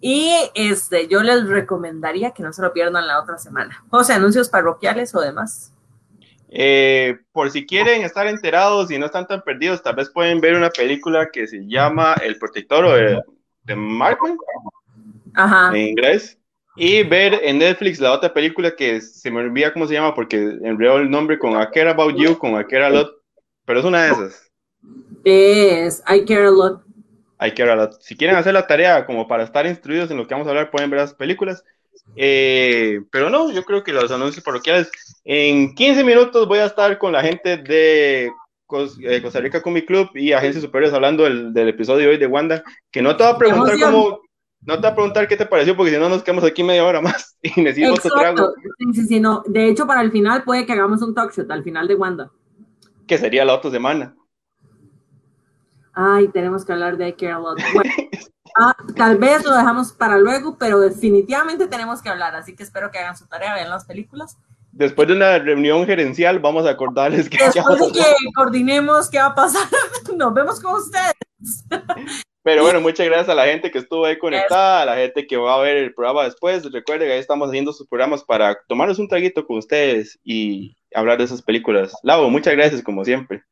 Y 0.00 0.32
este, 0.54 1.06
yo 1.06 1.22
les 1.22 1.46
recomendaría 1.46 2.30
que 2.30 2.42
no 2.42 2.50
se 2.50 2.62
lo 2.62 2.72
pierdan 2.72 3.06
la 3.06 3.20
otra 3.20 3.36
semana. 3.36 3.84
O 3.90 4.02
sea, 4.04 4.16
anuncios 4.16 4.48
parroquiales 4.48 5.14
o 5.14 5.20
demás. 5.20 5.73
Eh, 6.56 7.18
por 7.32 7.50
si 7.50 7.66
quieren 7.66 8.02
estar 8.02 8.28
enterados 8.28 8.88
y 8.92 8.98
no 8.98 9.06
están 9.06 9.26
tan 9.26 9.42
perdidos, 9.42 9.82
tal 9.82 9.96
vez 9.96 10.08
pueden 10.08 10.40
ver 10.40 10.54
una 10.54 10.70
película 10.70 11.28
que 11.32 11.48
se 11.48 11.66
llama 11.66 12.14
El 12.22 12.38
Protector 12.38 12.94
de, 12.94 13.20
de 13.64 13.74
Markman 13.74 14.38
en 15.72 15.88
inglés 15.88 16.38
y 16.76 17.02
ver 17.02 17.40
en 17.42 17.58
Netflix 17.58 17.98
la 17.98 18.12
otra 18.12 18.32
película 18.32 18.76
que 18.76 19.00
se 19.00 19.32
me 19.32 19.40
olvida 19.40 19.72
cómo 19.72 19.88
se 19.88 19.94
llama 19.94 20.14
porque 20.14 20.36
enredó 20.62 20.98
el 20.98 21.10
nombre 21.10 21.40
con 21.40 21.60
I 21.60 21.66
Care 21.72 21.90
About 21.90 22.16
You, 22.16 22.38
con 22.38 22.52
I 22.52 22.64
Care 22.64 22.84
A 22.84 22.90
Lot, 22.90 23.10
pero 23.64 23.80
es 23.80 23.84
una 23.84 24.04
de 24.04 24.12
esas. 24.12 24.52
Es 25.24 26.04
I 26.08 26.24
Care 26.24 26.46
A 26.46 26.50
Lot. 26.50 26.84
I 27.40 27.50
Care 27.50 27.72
A 27.72 27.74
Lot. 27.76 28.00
Si 28.00 28.16
quieren 28.16 28.36
hacer 28.36 28.54
la 28.54 28.68
tarea 28.68 29.06
como 29.06 29.26
para 29.26 29.42
estar 29.42 29.66
instruidos 29.66 30.08
en 30.12 30.18
lo 30.18 30.28
que 30.28 30.34
vamos 30.34 30.46
a 30.46 30.50
hablar, 30.50 30.70
pueden 30.70 30.90
ver 30.90 31.00
las 31.00 31.14
películas. 31.14 31.64
Eh, 32.14 33.00
pero 33.10 33.28
no, 33.28 33.50
yo 33.50 33.64
creo 33.64 33.82
que 33.82 33.92
los 33.92 34.12
anuncios 34.12 34.44
parroquiales. 34.44 34.90
En 35.24 35.74
15 35.74 36.04
minutos 36.04 36.46
voy 36.46 36.58
a 36.58 36.66
estar 36.66 36.98
con 36.98 37.12
la 37.12 37.22
gente 37.22 37.56
de 37.56 38.26
eh, 38.26 39.22
Costa 39.22 39.40
Rica 39.40 39.62
Comic 39.62 39.86
Club 39.86 40.10
y 40.14 40.32
Agencias 40.32 40.62
Superiores 40.62 40.94
hablando 40.94 41.24
del, 41.24 41.52
del, 41.52 41.68
episodio 41.68 42.00
de 42.00 42.08
hoy 42.08 42.18
de 42.18 42.26
Wanda. 42.26 42.62
Que 42.90 43.00
no 43.00 43.16
te 43.16 43.24
va 43.24 43.30
a 43.30 43.38
preguntar 43.38 43.78
cómo. 43.80 44.20
No 44.66 44.76
te 44.76 44.82
va 44.82 44.88
a 44.88 44.94
preguntar 44.94 45.28
qué 45.28 45.36
te 45.36 45.44
pareció, 45.44 45.76
porque 45.76 45.92
si 45.92 45.98
no 45.98 46.08
nos 46.08 46.22
quedamos 46.22 46.44
aquí 46.44 46.62
media 46.62 46.84
hora 46.84 47.00
más 47.00 47.36
y 47.42 47.60
necesito 47.60 47.94
otro 47.94 48.10
trago. 48.10 48.52
Sí, 48.94 49.06
sí, 49.06 49.20
no. 49.20 49.42
De 49.46 49.68
hecho, 49.68 49.86
para 49.86 50.00
el 50.00 50.10
final 50.10 50.44
puede 50.44 50.64
que 50.64 50.72
hagamos 50.72 51.02
un 51.02 51.14
talk 51.14 51.32
show 51.32 51.46
al 51.50 51.62
final 51.62 51.86
de 51.86 51.94
Wanda. 51.94 52.30
Que 53.06 53.18
sería 53.18 53.44
la 53.44 53.54
otra 53.54 53.70
semana. 53.70 54.14
Ay, 55.92 56.28
tenemos 56.28 56.64
que 56.64 56.72
hablar 56.72 56.96
de 56.96 57.14
Care 57.14 57.32
a 57.32 57.38
Lot. 57.38 57.58
Bueno, 57.74 57.90
Ah, 58.56 58.76
tal 58.94 59.18
vez 59.18 59.44
lo 59.44 59.52
dejamos 59.52 59.92
para 59.92 60.16
luego, 60.16 60.56
pero 60.58 60.78
definitivamente 60.78 61.66
tenemos 61.66 62.00
que 62.00 62.08
hablar, 62.08 62.36
así 62.36 62.54
que 62.54 62.62
espero 62.62 62.90
que 62.90 62.98
hagan 62.98 63.16
su 63.16 63.26
tarea, 63.26 63.54
vean 63.54 63.68
las 63.68 63.84
películas. 63.84 64.38
Después 64.76 65.06
de 65.06 65.14
una 65.14 65.38
reunión 65.38 65.86
gerencial, 65.86 66.40
vamos 66.40 66.66
a 66.66 66.70
acordarles 66.70 67.28
que... 67.28 67.38
Después 67.38 67.78
de 67.78 67.92
que 67.92 68.04
coordinemos 68.34 69.08
qué 69.08 69.18
va 69.18 69.26
a 69.26 69.34
pasar, 69.34 69.68
nos 70.16 70.34
vemos 70.34 70.60
con 70.60 70.74
ustedes. 70.74 71.14
Pero 72.42 72.62
bueno, 72.62 72.80
muchas 72.80 73.06
gracias 73.06 73.28
a 73.28 73.34
la 73.34 73.46
gente 73.46 73.70
que 73.70 73.78
estuvo 73.78 74.04
ahí 74.04 74.18
conectada, 74.18 74.82
a 74.82 74.84
la 74.84 74.96
gente 74.96 75.26
que 75.26 75.36
va 75.36 75.54
a 75.54 75.62
ver 75.62 75.76
el 75.76 75.94
programa 75.94 76.24
después. 76.24 76.70
Recuerden 76.70 77.08
que 77.08 77.14
ahí 77.14 77.20
estamos 77.20 77.48
haciendo 77.48 77.72
sus 77.72 77.86
programas 77.86 78.24
para 78.24 78.58
tomarnos 78.68 78.98
un 78.98 79.08
traguito 79.08 79.46
con 79.46 79.58
ustedes 79.58 80.18
y 80.24 80.76
hablar 80.94 81.18
de 81.18 81.24
esas 81.24 81.40
películas. 81.40 81.94
Lau, 82.02 82.28
muchas 82.28 82.54
gracias 82.54 82.82
como 82.82 83.04
siempre. 83.04 83.44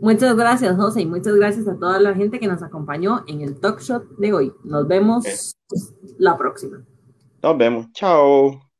Muchas 0.00 0.34
gracias, 0.34 0.76
José, 0.76 1.02
y 1.02 1.06
muchas 1.06 1.34
gracias 1.36 1.68
a 1.68 1.78
toda 1.78 2.00
la 2.00 2.14
gente 2.14 2.40
que 2.40 2.48
nos 2.48 2.62
acompañó 2.62 3.22
en 3.28 3.42
el 3.42 3.60
talk 3.60 3.80
shot 3.80 4.04
de 4.16 4.32
hoy. 4.32 4.52
Nos 4.64 4.88
vemos 4.88 5.54
la 6.18 6.36
próxima. 6.36 6.84
Nos 7.42 7.58
vemos. 7.58 7.86
Chao. 7.92 8.73